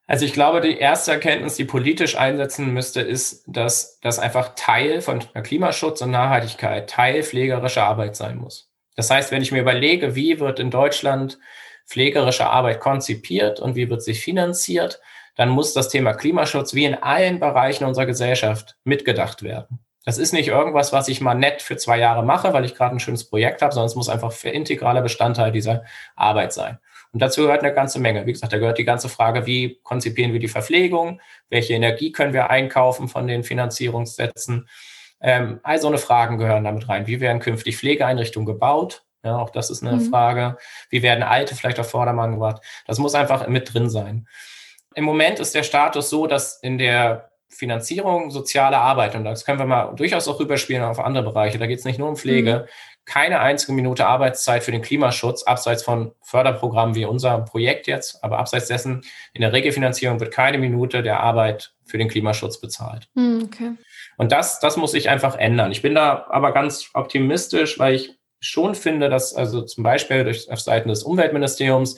Also 0.05 0.25
ich 0.25 0.33
glaube, 0.33 0.61
die 0.61 0.77
erste 0.77 1.11
Erkenntnis, 1.11 1.55
die 1.55 1.65
politisch 1.65 2.15
einsetzen 2.15 2.73
müsste, 2.73 3.01
ist, 3.01 3.43
dass 3.47 3.99
das 4.01 4.19
einfach 4.19 4.53
Teil 4.55 5.01
von 5.01 5.19
Klimaschutz 5.43 6.01
und 6.01 6.11
Nachhaltigkeit, 6.11 6.89
Teil 6.89 7.23
pflegerischer 7.23 7.85
Arbeit 7.85 8.15
sein 8.15 8.37
muss. 8.37 8.68
Das 8.95 9.09
heißt, 9.09 9.31
wenn 9.31 9.41
ich 9.41 9.51
mir 9.51 9.61
überlege, 9.61 10.15
wie 10.15 10.39
wird 10.39 10.59
in 10.59 10.71
Deutschland 10.71 11.39
pflegerische 11.87 12.47
Arbeit 12.47 12.79
konzipiert 12.79 13.59
und 13.59 13.75
wie 13.75 13.89
wird 13.89 14.03
sie 14.03 14.13
finanziert, 14.13 15.01
dann 15.35 15.49
muss 15.49 15.73
das 15.73 15.89
Thema 15.89 16.13
Klimaschutz 16.13 16.73
wie 16.73 16.85
in 16.85 16.95
allen 16.95 17.39
Bereichen 17.39 17.85
unserer 17.85 18.05
Gesellschaft 18.05 18.75
mitgedacht 18.83 19.41
werden. 19.41 19.79
Das 20.05 20.17
ist 20.17 20.33
nicht 20.33 20.47
irgendwas, 20.47 20.91
was 20.91 21.07
ich 21.07 21.21
mal 21.21 21.35
nett 21.35 21.61
für 21.61 21.77
zwei 21.77 21.99
Jahre 21.99 22.23
mache, 22.23 22.53
weil 22.53 22.65
ich 22.65 22.75
gerade 22.75 22.95
ein 22.95 22.99
schönes 22.99 23.29
Projekt 23.29 23.61
habe, 23.61 23.73
sondern 23.73 23.87
es 23.87 23.95
muss 23.95 24.09
einfach 24.09 24.31
für 24.31 24.49
integraler 24.49 25.01
Bestandteil 25.01 25.51
dieser 25.51 25.83
Arbeit 26.15 26.53
sein. 26.53 26.79
Und 27.11 27.21
dazu 27.21 27.41
gehört 27.41 27.63
eine 27.63 27.73
ganze 27.73 27.99
Menge. 27.99 28.25
Wie 28.25 28.33
gesagt, 28.33 28.53
da 28.53 28.57
gehört 28.57 28.77
die 28.77 28.85
ganze 28.85 29.09
Frage, 29.09 29.45
wie 29.45 29.79
konzipieren 29.83 30.31
wir 30.31 30.39
die 30.39 30.47
Verpflegung, 30.47 31.21
welche 31.49 31.73
Energie 31.73 32.11
können 32.11 32.33
wir 32.33 32.49
einkaufen 32.49 33.07
von 33.07 33.27
den 33.27 33.43
Finanzierungssätzen. 33.43 34.67
Ähm, 35.21 35.59
all 35.63 35.79
so 35.79 35.87
eine 35.87 35.97
Fragen 35.97 36.37
gehören 36.37 36.63
damit 36.63 36.87
rein. 36.87 37.07
Wie 37.07 37.19
werden 37.19 37.39
künftig 37.39 37.77
Pflegeeinrichtungen 37.77 38.45
gebaut? 38.45 39.03
Ja, 39.23 39.37
auch 39.37 39.49
das 39.49 39.69
ist 39.69 39.83
eine 39.83 39.97
mhm. 39.97 40.09
Frage. 40.09 40.57
Wie 40.89 41.01
werden 41.01 41.23
alte 41.23 41.55
vielleicht 41.55 41.79
auf 41.79 41.89
Vordermann 41.89 42.31
gebracht? 42.31 42.61
Das 42.87 42.99
muss 42.99 43.15
einfach 43.15 43.47
mit 43.47 43.73
drin 43.73 43.89
sein. 43.89 44.27
Im 44.95 45.03
Moment 45.03 45.39
ist 45.39 45.53
der 45.53 45.63
Status 45.63 46.09
so, 46.09 46.25
dass 46.25 46.59
in 46.61 46.77
der 46.77 47.29
Finanzierung 47.49 48.31
soziale 48.31 48.77
Arbeit, 48.77 49.15
und 49.15 49.23
das 49.23 49.43
können 49.43 49.59
wir 49.59 49.65
mal 49.65 49.95
durchaus 49.95 50.27
auch 50.27 50.39
rüberspielen 50.39 50.83
auf 50.83 50.99
andere 50.99 51.23
Bereiche, 51.23 51.57
da 51.57 51.65
geht 51.65 51.79
es 51.79 51.85
nicht 51.85 51.99
nur 51.99 52.07
um 52.07 52.15
Pflege, 52.15 52.65
mhm. 52.65 52.69
keine 53.05 53.39
einzige 53.39 53.73
Minute 53.73 54.05
Arbeitszeit 54.05 54.63
für 54.63 54.71
den 54.71 54.83
Klimaschutz, 54.83 55.43
abseits 55.43 55.83
von 55.83 56.13
Förderprogrammen 56.21 56.95
wie 56.95 57.05
unser 57.05 57.39
Projekt 57.39 57.87
jetzt, 57.87 58.23
aber 58.23 58.37
abseits 58.37 58.67
dessen, 58.67 59.01
in 59.33 59.41
der 59.41 59.51
Regelfinanzierung 59.51 60.19
wird 60.19 60.31
keine 60.31 60.59
Minute 60.59 61.01
der 61.01 61.21
Arbeit 61.21 61.73
für 61.85 61.97
den 61.97 62.07
Klimaschutz 62.07 62.61
bezahlt. 62.61 63.09
Mhm, 63.15 63.49
okay. 63.51 63.71
Und 64.19 64.33
das, 64.33 64.59
das 64.59 64.75
muss 64.75 64.91
sich 64.91 65.09
einfach 65.09 65.37
ändern. 65.37 65.71
Ich 65.71 65.81
bin 65.81 65.95
da 65.95 66.25
aber 66.29 66.51
ganz 66.51 66.89
optimistisch, 66.93 67.79
weil 67.79 67.95
ich 67.95 68.19
schon 68.41 68.75
finde, 68.75 69.07
dass 69.07 69.33
also 69.33 69.61
zum 69.61 69.81
Beispiel 69.81 70.25
durch, 70.25 70.51
auf 70.51 70.59
Seiten 70.59 70.89
des 70.89 71.03
Umweltministeriums 71.03 71.95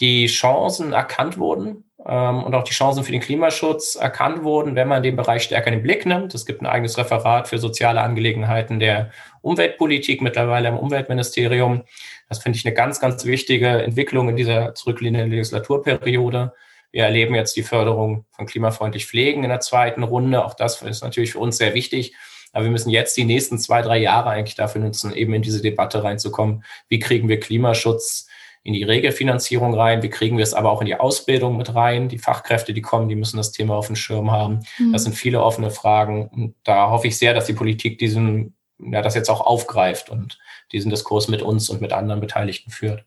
die 0.00 0.26
Chancen 0.26 0.92
erkannt 0.92 1.38
wurden 1.38 1.84
ähm, 2.04 2.42
und 2.42 2.56
auch 2.56 2.64
die 2.64 2.72
Chancen 2.72 3.04
für 3.04 3.12
den 3.12 3.20
Klimaschutz 3.20 3.94
erkannt 3.94 4.42
wurden, 4.42 4.74
wenn 4.74 4.88
man 4.88 5.04
den 5.04 5.14
Bereich 5.14 5.44
stärker 5.44 5.68
in 5.68 5.74
den 5.74 5.84
Blick 5.84 6.06
nimmt. 6.06 6.34
Es 6.34 6.44
gibt 6.44 6.60
ein 6.60 6.66
eigenes 6.66 6.98
Referat 6.98 7.46
für 7.46 7.58
soziale 7.58 8.00
Angelegenheiten 8.00 8.80
der 8.80 9.12
Umweltpolitik 9.40 10.22
mittlerweile 10.22 10.70
im 10.70 10.76
Umweltministerium. 10.76 11.82
Das 12.28 12.42
finde 12.42 12.58
ich 12.58 12.66
eine 12.66 12.74
ganz, 12.74 12.98
ganz 12.98 13.24
wichtige 13.26 13.68
Entwicklung 13.68 14.28
in 14.28 14.34
dieser 14.34 14.74
zurückliegenden 14.74 15.30
Legislaturperiode. 15.30 16.52
Wir 16.92 17.04
erleben 17.04 17.34
jetzt 17.34 17.56
die 17.56 17.62
Förderung 17.62 18.26
von 18.32 18.46
klimafreundlich 18.46 19.06
Pflegen 19.06 19.44
in 19.44 19.50
der 19.50 19.60
zweiten 19.60 20.02
Runde. 20.02 20.44
Auch 20.44 20.54
das 20.54 20.82
ist 20.82 21.02
natürlich 21.02 21.32
für 21.32 21.38
uns 21.38 21.56
sehr 21.56 21.74
wichtig. 21.74 22.14
Aber 22.52 22.64
wir 22.64 22.72
müssen 22.72 22.90
jetzt 22.90 23.16
die 23.16 23.24
nächsten 23.24 23.58
zwei, 23.58 23.82
drei 23.82 23.98
Jahre 23.98 24.30
eigentlich 24.30 24.56
dafür 24.56 24.80
nutzen, 24.80 25.14
eben 25.14 25.34
in 25.34 25.42
diese 25.42 25.62
Debatte 25.62 26.02
reinzukommen. 26.02 26.64
Wie 26.88 26.98
kriegen 26.98 27.28
wir 27.28 27.38
Klimaschutz 27.38 28.26
in 28.62 28.72
die 28.72 28.82
Regelfinanzierung 28.82 29.74
rein? 29.74 30.02
Wie 30.02 30.10
kriegen 30.10 30.36
wir 30.36 30.42
es 30.42 30.54
aber 30.54 30.70
auch 30.70 30.80
in 30.80 30.86
die 30.86 30.96
Ausbildung 30.96 31.56
mit 31.56 31.74
rein? 31.74 32.08
Die 32.08 32.18
Fachkräfte, 32.18 32.74
die 32.74 32.82
kommen, 32.82 33.08
die 33.08 33.14
müssen 33.14 33.36
das 33.36 33.52
Thema 33.52 33.76
auf 33.76 33.86
dem 33.86 33.96
Schirm 33.96 34.30
haben. 34.30 34.60
Mhm. 34.78 34.92
Das 34.92 35.04
sind 35.04 35.14
viele 35.14 35.42
offene 35.42 35.70
Fragen. 35.70 36.28
Und 36.28 36.54
da 36.64 36.90
hoffe 36.90 37.06
ich 37.06 37.16
sehr, 37.16 37.34
dass 37.34 37.46
die 37.46 37.52
Politik 37.52 37.98
diesen, 37.98 38.56
ja, 38.78 39.00
das 39.00 39.14
jetzt 39.14 39.30
auch 39.30 39.40
aufgreift 39.40 40.10
und 40.10 40.38
diesen 40.72 40.90
Diskurs 40.90 41.28
mit 41.28 41.42
uns 41.42 41.70
und 41.70 41.80
mit 41.80 41.92
anderen 41.92 42.20
Beteiligten 42.20 42.70
führt. 42.70 43.04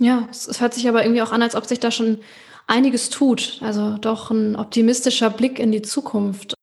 Ja, 0.00 0.26
es 0.30 0.60
hört 0.60 0.72
sich 0.72 0.88
aber 0.88 1.02
irgendwie 1.04 1.20
auch 1.20 1.30
an, 1.30 1.42
als 1.42 1.54
ob 1.54 1.66
sich 1.66 1.78
da 1.78 1.90
schon 1.90 2.20
einiges 2.66 3.10
tut. 3.10 3.58
Also 3.60 3.98
doch 3.98 4.30
ein 4.30 4.56
optimistischer 4.56 5.28
Blick 5.28 5.58
in 5.58 5.72
die 5.72 5.82
Zukunft. 5.82 6.54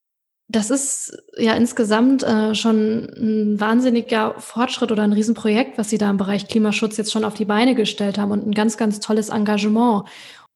Das 0.50 0.72
ist 0.72 1.16
ja 1.38 1.54
insgesamt 1.54 2.24
äh, 2.24 2.56
schon 2.56 3.06
ein 3.16 3.60
wahnsinniger 3.60 4.40
Fortschritt 4.40 4.92
oder 4.92 5.04
ein 5.04 5.14
Riesenprojekt, 5.14 5.78
was 5.78 5.90
Sie 5.90 6.00
da 6.00 6.10
im 6.10 6.18
Bereich 6.18 6.48
Klimaschutz 6.48 6.98
jetzt 6.98 7.12
schon 7.12 7.26
auf 7.26 7.36
die 7.36 7.46
Beine 7.46 7.76
gestellt 7.76 8.18
haben 8.18 8.32
und 8.32 8.48
ein 8.48 8.54
ganz, 8.54 8.76
ganz 8.78 9.00
tolles 9.00 9.30
Engagement. 9.30 10.06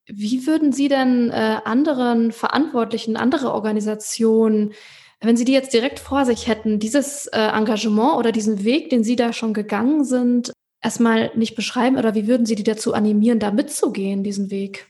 Wie 0.07 0.47
würden 0.47 0.71
Sie 0.71 0.87
denn 0.87 1.29
äh, 1.29 1.57
anderen 1.65 2.31
Verantwortlichen, 2.31 3.15
andere 3.15 3.53
Organisationen, 3.53 4.73
wenn 5.19 5.37
Sie 5.37 5.45
die 5.45 5.53
jetzt 5.53 5.73
direkt 5.73 5.99
vor 5.99 6.25
sich 6.25 6.47
hätten, 6.47 6.79
dieses 6.79 7.27
äh, 7.27 7.39
Engagement 7.39 8.15
oder 8.15 8.31
diesen 8.31 8.63
Weg, 8.63 8.89
den 8.89 9.03
Sie 9.03 9.15
da 9.15 9.33
schon 9.33 9.53
gegangen 9.53 10.03
sind, 10.03 10.51
erstmal 10.81 11.31
nicht 11.35 11.55
beschreiben 11.55 11.97
oder 11.97 12.15
wie 12.15 12.27
würden 12.27 12.45
Sie 12.45 12.55
die 12.55 12.63
dazu 12.63 12.93
animieren, 12.93 13.39
da 13.39 13.51
mitzugehen, 13.51 14.23
diesen 14.23 14.49
Weg? 14.51 14.87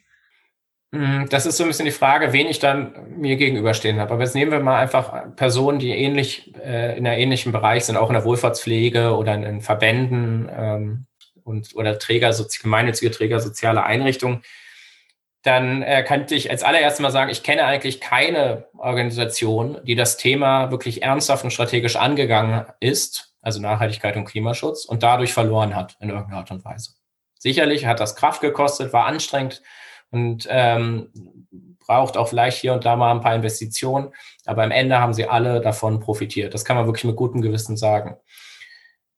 Mm, 0.91 1.25
das 1.29 1.45
ist 1.45 1.57
so 1.57 1.63
ein 1.63 1.69
bisschen 1.69 1.85
die 1.85 1.91
Frage, 1.91 2.33
wen 2.33 2.47
ich 2.47 2.59
dann 2.59 3.17
mir 3.17 3.37
gegenüberstehen 3.37 3.99
habe. 3.99 4.13
Aber 4.13 4.23
jetzt 4.23 4.35
nehmen 4.35 4.51
wir 4.51 4.59
mal 4.59 4.79
einfach 4.79 5.35
Personen, 5.35 5.79
die 5.79 5.91
ähnlich 5.91 6.53
äh, 6.55 6.97
in 6.97 7.07
einem 7.07 7.19
ähnlichen 7.19 7.51
Bereich 7.51 7.85
sind, 7.85 7.97
auch 7.97 8.09
in 8.09 8.13
der 8.13 8.25
Wohlfahrtspflege 8.25 9.15
oder 9.15 9.33
in, 9.35 9.43
in 9.43 9.61
Verbänden 9.61 10.49
ähm, 10.53 11.05
und 11.43 11.75
oder 11.75 11.97
Träger, 11.97 12.35
gemeinnützige 12.61 13.11
Träger 13.11 13.39
soziale 13.39 13.83
Einrichtungen. 13.83 14.41
Dann 15.43 15.81
äh, 15.81 16.03
könnte 16.03 16.35
ich 16.35 16.51
als 16.51 16.61
allererstes 16.61 17.01
mal 17.01 17.09
sagen, 17.09 17.31
ich 17.31 17.41
kenne 17.41 17.65
eigentlich 17.65 17.99
keine 17.99 18.67
Organisation, 18.77 19.79
die 19.83 19.95
das 19.95 20.17
Thema 20.17 20.71
wirklich 20.71 21.01
ernsthaft 21.03 21.43
und 21.43 21.51
strategisch 21.51 21.95
angegangen 21.95 22.65
ist, 22.79 23.30
also 23.41 23.59
Nachhaltigkeit 23.61 24.15
und 24.15 24.25
Klimaschutz, 24.25 24.85
und 24.85 25.03
dadurch 25.03 25.33
verloren 25.33 25.75
hat 25.75 25.97
in 25.99 26.09
irgendeiner 26.09 26.37
Art 26.37 26.51
und 26.51 26.63
Weise. 26.63 26.93
Sicherlich 27.39 27.85
hat 27.85 27.99
das 27.99 28.15
Kraft 28.15 28.41
gekostet, 28.41 28.93
war 28.93 29.05
anstrengend, 29.05 29.61
und 30.11 30.45
ähm, 30.49 31.09
braucht 31.79 32.17
auch 32.17 32.27
vielleicht 32.27 32.59
hier 32.59 32.73
und 32.73 32.85
da 32.85 32.95
mal 32.95 33.11
ein 33.11 33.21
paar 33.21 33.33
Investitionen. 33.33 34.13
Aber 34.45 34.63
am 34.63 34.71
Ende 34.71 34.99
haben 34.99 35.13
sie 35.13 35.27
alle 35.27 35.61
davon 35.61 35.99
profitiert. 35.99 36.53
Das 36.53 36.65
kann 36.65 36.75
man 36.75 36.85
wirklich 36.85 37.05
mit 37.05 37.15
gutem 37.15 37.41
Gewissen 37.41 37.77
sagen. 37.77 38.17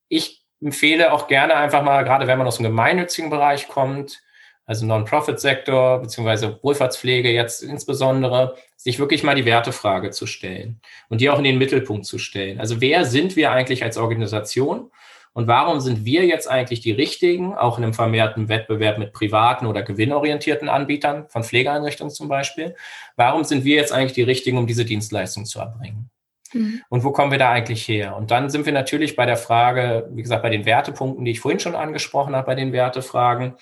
Ich 0.08 0.44
empfehle 0.62 1.12
auch 1.12 1.26
gerne 1.26 1.56
einfach 1.56 1.82
mal, 1.82 2.04
gerade 2.04 2.26
wenn 2.26 2.38
man 2.38 2.46
aus 2.46 2.56
dem 2.56 2.64
gemeinnützigen 2.64 3.28
Bereich 3.28 3.68
kommt, 3.68 4.22
also 4.66 4.86
Non-Profit-Sektor 4.86 6.00
beziehungsweise 6.00 6.58
Wohlfahrtspflege 6.62 7.30
jetzt 7.30 7.62
insbesondere, 7.62 8.56
sich 8.76 8.98
wirklich 8.98 9.22
mal 9.22 9.34
die 9.34 9.44
Wertefrage 9.44 10.10
zu 10.10 10.26
stellen 10.26 10.80
und 11.08 11.20
die 11.20 11.30
auch 11.30 11.38
in 11.38 11.44
den 11.44 11.58
Mittelpunkt 11.58 12.06
zu 12.06 12.18
stellen. 12.18 12.60
Also 12.60 12.80
wer 12.80 13.04
sind 13.04 13.36
wir 13.36 13.52
eigentlich 13.52 13.82
als 13.82 13.96
Organisation 13.96 14.90
und 15.34 15.48
warum 15.48 15.80
sind 15.80 16.04
wir 16.04 16.24
jetzt 16.26 16.48
eigentlich 16.48 16.80
die 16.80 16.92
richtigen, 16.92 17.54
auch 17.54 17.76
in 17.76 17.84
einem 17.84 17.92
vermehrten 17.92 18.48
Wettbewerb 18.48 18.98
mit 18.98 19.12
privaten 19.12 19.66
oder 19.66 19.82
gewinnorientierten 19.82 20.68
Anbietern 20.68 21.28
von 21.28 21.42
Pflegeeinrichtungen 21.42 22.12
zum 22.12 22.28
Beispiel? 22.28 22.76
Warum 23.16 23.42
sind 23.42 23.64
wir 23.64 23.74
jetzt 23.74 23.92
eigentlich 23.92 24.12
die 24.12 24.22
richtigen, 24.22 24.58
um 24.58 24.68
diese 24.68 24.84
Dienstleistung 24.84 25.44
zu 25.44 25.58
erbringen? 25.58 26.08
Mhm. 26.52 26.82
Und 26.88 27.02
wo 27.02 27.10
kommen 27.10 27.32
wir 27.32 27.38
da 27.38 27.50
eigentlich 27.50 27.86
her? 27.88 28.16
Und 28.16 28.30
dann 28.30 28.48
sind 28.48 28.64
wir 28.64 28.72
natürlich 28.72 29.16
bei 29.16 29.26
der 29.26 29.36
Frage, 29.36 30.08
wie 30.12 30.22
gesagt, 30.22 30.42
bei 30.42 30.50
den 30.50 30.66
Wertepunkten, 30.66 31.24
die 31.24 31.32
ich 31.32 31.40
vorhin 31.40 31.58
schon 31.58 31.74
angesprochen 31.74 32.36
habe, 32.36 32.46
bei 32.46 32.54
den 32.54 32.72
Wertefragen. 32.72 33.54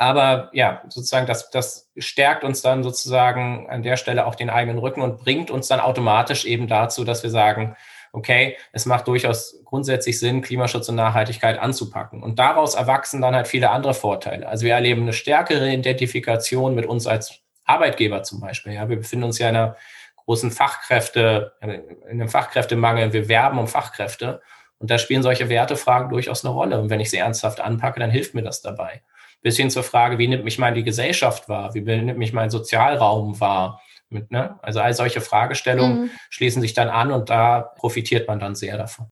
Aber 0.00 0.48
ja, 0.52 0.80
sozusagen, 0.88 1.26
das, 1.26 1.50
das 1.50 1.90
stärkt 1.96 2.44
uns 2.44 2.62
dann 2.62 2.84
sozusagen 2.84 3.68
an 3.68 3.82
der 3.82 3.96
Stelle 3.96 4.26
auch 4.26 4.36
den 4.36 4.48
eigenen 4.48 4.78
Rücken 4.78 5.02
und 5.02 5.18
bringt 5.18 5.50
uns 5.50 5.66
dann 5.66 5.80
automatisch 5.80 6.44
eben 6.44 6.68
dazu, 6.68 7.02
dass 7.02 7.24
wir 7.24 7.30
sagen, 7.30 7.74
okay, 8.12 8.56
es 8.70 8.86
macht 8.86 9.08
durchaus 9.08 9.60
grundsätzlich 9.64 10.20
Sinn, 10.20 10.40
Klimaschutz 10.40 10.88
und 10.88 10.94
Nachhaltigkeit 10.94 11.58
anzupacken. 11.58 12.22
Und 12.22 12.38
daraus 12.38 12.76
erwachsen 12.76 13.20
dann 13.20 13.34
halt 13.34 13.48
viele 13.48 13.70
andere 13.70 13.92
Vorteile. 13.92 14.46
Also 14.46 14.66
wir 14.66 14.74
erleben 14.74 15.02
eine 15.02 15.12
stärkere 15.12 15.68
Identifikation 15.68 16.76
mit 16.76 16.86
uns 16.86 17.08
als 17.08 17.40
Arbeitgeber 17.64 18.22
zum 18.22 18.38
Beispiel. 18.38 18.74
Ja, 18.74 18.88
wir 18.88 18.98
befinden 18.98 19.24
uns 19.24 19.40
ja 19.40 19.48
in 19.48 19.56
einer 19.56 19.76
großen 20.26 20.52
Fachkräfte, 20.52 21.54
in 21.60 21.82
einem 22.08 22.28
Fachkräftemangel. 22.28 23.12
Wir 23.12 23.28
werben 23.28 23.58
um 23.58 23.66
Fachkräfte. 23.66 24.42
Und 24.78 24.92
da 24.92 24.98
spielen 24.98 25.24
solche 25.24 25.48
Wertefragen 25.48 26.08
durchaus 26.08 26.44
eine 26.44 26.54
Rolle. 26.54 26.80
Und 26.80 26.88
wenn 26.88 27.00
ich 27.00 27.10
sie 27.10 27.16
ernsthaft 27.16 27.60
anpacke, 27.60 27.98
dann 27.98 28.12
hilft 28.12 28.34
mir 28.34 28.42
das 28.42 28.62
dabei. 28.62 29.02
Bis 29.42 29.56
hin 29.56 29.70
zur 29.70 29.82
Frage, 29.82 30.18
wie 30.18 30.28
nimmt 30.28 30.44
mich 30.44 30.58
meine 30.58 30.82
Gesellschaft 30.82 31.48
wahr? 31.48 31.74
Wie 31.74 31.80
nimmt 31.80 32.18
mich 32.18 32.32
mein 32.32 32.50
Sozialraum 32.50 33.40
wahr? 33.40 33.80
Mit, 34.10 34.30
ne? 34.30 34.58
Also 34.62 34.80
all 34.80 34.94
solche 34.94 35.20
Fragestellungen 35.20 36.02
mhm. 36.02 36.10
schließen 36.30 36.62
sich 36.62 36.72
dann 36.72 36.88
an 36.88 37.12
und 37.12 37.28
da 37.28 37.60
profitiert 37.60 38.26
man 38.26 38.40
dann 38.40 38.54
sehr 38.54 38.78
davon. 38.78 39.06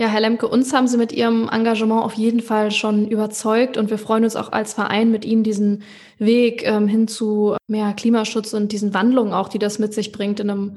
Ja, 0.00 0.06
Herr 0.06 0.20
Lemke, 0.20 0.46
uns 0.46 0.72
haben 0.72 0.86
Sie 0.86 0.96
mit 0.96 1.10
Ihrem 1.10 1.48
Engagement 1.48 2.04
auf 2.04 2.14
jeden 2.14 2.40
Fall 2.40 2.70
schon 2.70 3.08
überzeugt 3.08 3.76
und 3.76 3.90
wir 3.90 3.98
freuen 3.98 4.22
uns 4.22 4.36
auch 4.36 4.52
als 4.52 4.72
Verein 4.72 5.10
mit 5.10 5.24
Ihnen 5.24 5.42
diesen 5.42 5.82
Weg 6.18 6.64
ähm, 6.64 6.86
hin 6.86 7.08
zu 7.08 7.56
mehr 7.66 7.92
Klimaschutz 7.94 8.54
und 8.54 8.70
diesen 8.70 8.94
Wandlungen 8.94 9.32
auch, 9.32 9.48
die 9.48 9.58
das 9.58 9.80
mit 9.80 9.92
sich 9.92 10.12
bringt, 10.12 10.38
in 10.38 10.50
einem 10.50 10.76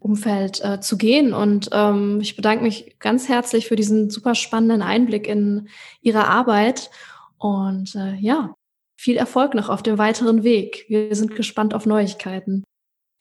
Umfeld 0.00 0.64
äh, 0.64 0.80
zu 0.80 0.98
gehen. 0.98 1.32
Und 1.32 1.70
ähm, 1.72 2.18
ich 2.20 2.34
bedanke 2.34 2.64
mich 2.64 2.96
ganz 2.98 3.28
herzlich 3.28 3.68
für 3.68 3.76
diesen 3.76 4.10
super 4.10 4.34
spannenden 4.34 4.82
Einblick 4.82 5.28
in 5.28 5.68
Ihre 6.00 6.26
Arbeit. 6.26 6.90
Und 7.38 7.94
äh, 7.94 8.14
ja, 8.16 8.54
viel 8.98 9.16
Erfolg 9.16 9.54
noch 9.54 9.68
auf 9.68 9.82
dem 9.82 9.98
weiteren 9.98 10.42
Weg. 10.42 10.86
Wir 10.88 11.14
sind 11.14 11.36
gespannt 11.36 11.74
auf 11.74 11.86
Neuigkeiten. 11.86 12.64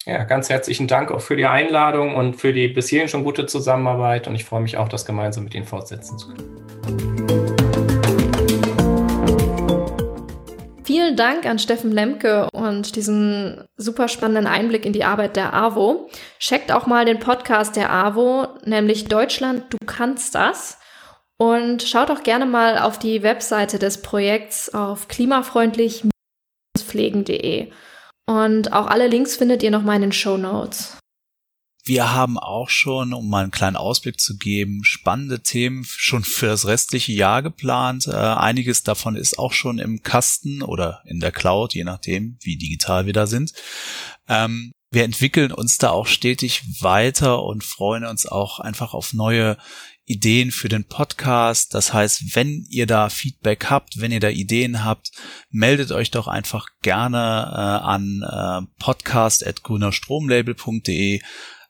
Ja, 0.06 0.24
ganz 0.24 0.50
herzlichen 0.50 0.88
Dank 0.88 1.12
auch 1.12 1.22
für 1.22 1.36
die 1.36 1.48
Einladung 1.48 2.16
und 2.16 2.36
für 2.36 2.54
die 2.54 2.68
bis 2.68 2.90
hierhin 2.90 3.10
schon 3.10 3.24
gute 3.24 3.48
Zusammenarbeit 3.48 4.28
und 4.28 4.36
ich 4.36 4.46
freue 4.46 4.62
mich 4.62 4.78
auch, 4.78 4.88
das 4.88 5.06
gemeinsam 5.06 5.46
mit 5.46 5.56
Ihnen 5.56 5.66
fortsetzen 5.66 6.20
zu 6.20 6.28
können. 6.28 7.56
Vielen 10.86 11.18
Dank 11.18 11.48
an 11.48 11.58
Steffen 11.58 11.92
Lemke 11.92 12.48
und 12.54 12.96
diesen 12.96 13.68
super 13.76 14.08
spannenden 14.08 14.46
Einblick 14.46 14.86
in 14.86 14.94
die 14.94 15.04
Arbeit 15.04 15.36
der 15.36 15.56
AWO. 15.56 16.08
Checkt 16.38 16.72
auch 16.72 16.86
mal 16.86 17.06
den 17.06 17.20
Podcast 17.20 17.76
der 17.76 17.92
AWO, 17.92 18.48
nämlich 18.64 19.06
Deutschland, 19.06 19.74
du 19.74 19.78
kannst 19.88 20.36
das. 20.36 20.78
Und 21.38 21.84
schaut 21.84 22.10
auch 22.12 22.24
gerne 22.24 22.46
mal 22.46 22.78
auf 22.78 22.98
die 22.98 23.22
Webseite 23.22 23.78
des 23.78 24.02
Projekts 24.02 24.74
auf 24.74 25.10
klimafreundlich-pflegen.de. 25.10 27.74
Und 28.28 28.74
auch 28.74 28.88
alle 28.88 29.08
Links 29.08 29.36
findet 29.36 29.62
ihr 29.62 29.72
nochmal 29.72 29.98
in 29.98 30.04
den 30.04 30.14
Show 30.14 30.38
Notes. 30.38 30.98
wir 31.88 32.14
haben 32.14 32.40
auch 32.40 32.70
schon, 32.70 33.14
um 33.14 33.30
mal 33.30 33.44
einen 33.44 33.52
kleinen 33.52 33.76
Ausblick 33.76 34.20
zu 34.20 34.38
geben, 34.38 34.84
spannende 34.84 35.44
Themen 35.44 35.86
schon 35.86 36.24
für 36.24 36.48
das 36.48 36.66
restliche 36.66 37.12
Jahr 37.12 37.44
geplant. 37.44 38.08
Äh, 38.08 38.16
einiges 38.16 38.82
davon 38.82 39.16
ist 39.16 39.38
auch 39.38 39.54
schon 39.54 39.78
im 39.78 40.02
Kasten 40.02 40.64
oder 40.64 41.04
in 41.06 41.20
der 41.20 41.32
Cloud, 41.32 41.76
je 41.76 41.84
nachdem, 41.84 42.38
wie 42.42 42.58
digital 42.58 43.06
wir 43.06 43.14
da 43.14 43.28
sind. 43.28 43.54
Ähm, 44.28 44.72
wir 44.90 45.04
entwickeln 45.04 45.52
uns 45.52 45.78
da 45.78 45.92
auch 45.92 46.08
stetig 46.08 46.64
weiter 46.82 47.44
und 47.44 47.64
freuen 47.64 48.06
uns 48.06 48.26
auch 48.26 48.60
einfach 48.60 48.94
auf 48.94 49.14
neue 49.14 49.58
Ideen 50.06 50.52
für 50.52 50.70
den 50.70 50.86
Podcast. 50.86 51.74
Das 51.74 51.92
heißt, 51.94 52.36
wenn 52.36 52.66
ihr 52.70 52.86
da 52.86 53.10
Feedback 53.10 53.66
habt, 53.70 54.00
wenn 54.00 54.12
ihr 54.12 54.20
da 54.20 54.30
Ideen 54.30 54.84
habt, 54.84 55.10
meldet 55.50 55.92
euch 55.92 56.12
doch 56.12 56.28
einfach 56.28 56.68
gerne 56.82 57.18
äh, 57.18 57.86
an 57.86 58.22
äh, 58.24 58.62
podcast.grünerstromlabel.de. 58.80 61.22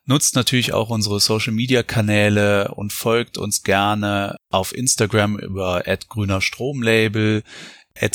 Nutzt 0.04 0.34
natürlich 0.36 0.72
auch 0.72 0.90
unsere 0.90 1.18
Social 1.18 1.52
Media 1.52 1.82
Kanäle 1.82 2.72
und 2.74 2.92
folgt 2.92 3.38
uns 3.38 3.64
gerne 3.64 4.36
auf 4.50 4.72
Instagram 4.72 5.36
über 5.38 5.82
@grünerstromlabel, 5.82 7.42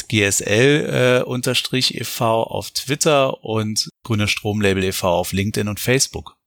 @gsl 0.08 1.26
äh, 1.26 2.00
e.V. 2.00 2.44
auf 2.44 2.72
Twitter 2.72 3.44
und 3.44 3.90
Grüner 4.04 4.28
Stromlabel 4.28 4.86
e.V. 4.86 5.10
auf 5.10 5.34
LinkedIn 5.34 5.68
und 5.68 5.80
Facebook. 5.80 6.38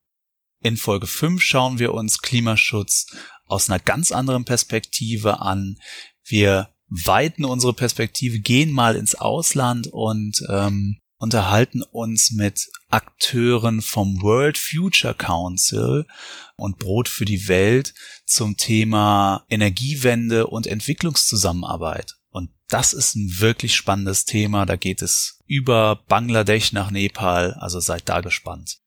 In 0.62 0.76
Folge 0.78 1.06
5 1.06 1.42
schauen 1.42 1.78
wir 1.78 1.92
uns 1.92 2.22
Klimaschutz 2.22 3.06
aus 3.46 3.68
einer 3.68 3.78
ganz 3.78 4.12
anderen 4.12 4.44
Perspektive 4.44 5.40
an. 5.40 5.78
Wir 6.24 6.70
weiten 6.88 7.44
unsere 7.44 7.72
Perspektive, 7.72 8.38
gehen 8.38 8.70
mal 8.70 8.96
ins 8.96 9.14
Ausland 9.14 9.88
und 9.88 10.42
ähm, 10.48 10.98
unterhalten 11.18 11.82
uns 11.82 12.32
mit 12.32 12.68
Akteuren 12.90 13.80
vom 13.82 14.20
World 14.20 14.58
Future 14.58 15.14
Council 15.14 16.06
und 16.56 16.78
Brot 16.78 17.08
für 17.08 17.24
die 17.24 17.48
Welt 17.48 17.94
zum 18.26 18.56
Thema 18.56 19.44
Energiewende 19.48 20.46
und 20.46 20.66
Entwicklungszusammenarbeit. 20.66 22.16
Und 22.30 22.50
das 22.68 22.92
ist 22.92 23.14
ein 23.16 23.40
wirklich 23.40 23.74
spannendes 23.74 24.24
Thema. 24.26 24.66
Da 24.66 24.76
geht 24.76 25.02
es 25.02 25.40
über 25.46 26.04
Bangladesch 26.08 26.72
nach 26.72 26.90
Nepal. 26.90 27.54
Also 27.54 27.80
seid 27.80 28.08
da 28.08 28.20
gespannt. 28.20 28.80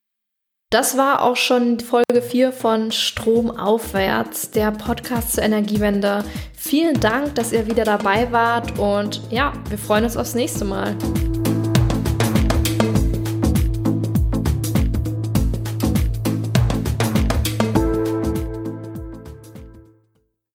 Das 0.69 0.97
war 0.97 1.23
auch 1.23 1.37
schon 1.37 1.79
Folge 1.79 2.21
4 2.21 2.51
von 2.51 2.91
Strom 2.91 3.51
aufwärts, 3.51 4.51
der 4.51 4.71
Podcast 4.71 5.31
zur 5.31 5.43
Energiewende. 5.43 6.25
Vielen 6.57 6.99
Dank, 6.99 7.35
dass 7.35 7.53
ihr 7.53 7.67
wieder 7.67 7.85
dabei 7.85 8.33
wart 8.33 8.77
und 8.77 9.21
ja, 9.31 9.53
wir 9.69 9.77
freuen 9.77 10.03
uns 10.03 10.17
aufs 10.17 10.35
nächste 10.35 10.65
Mal. 10.65 10.93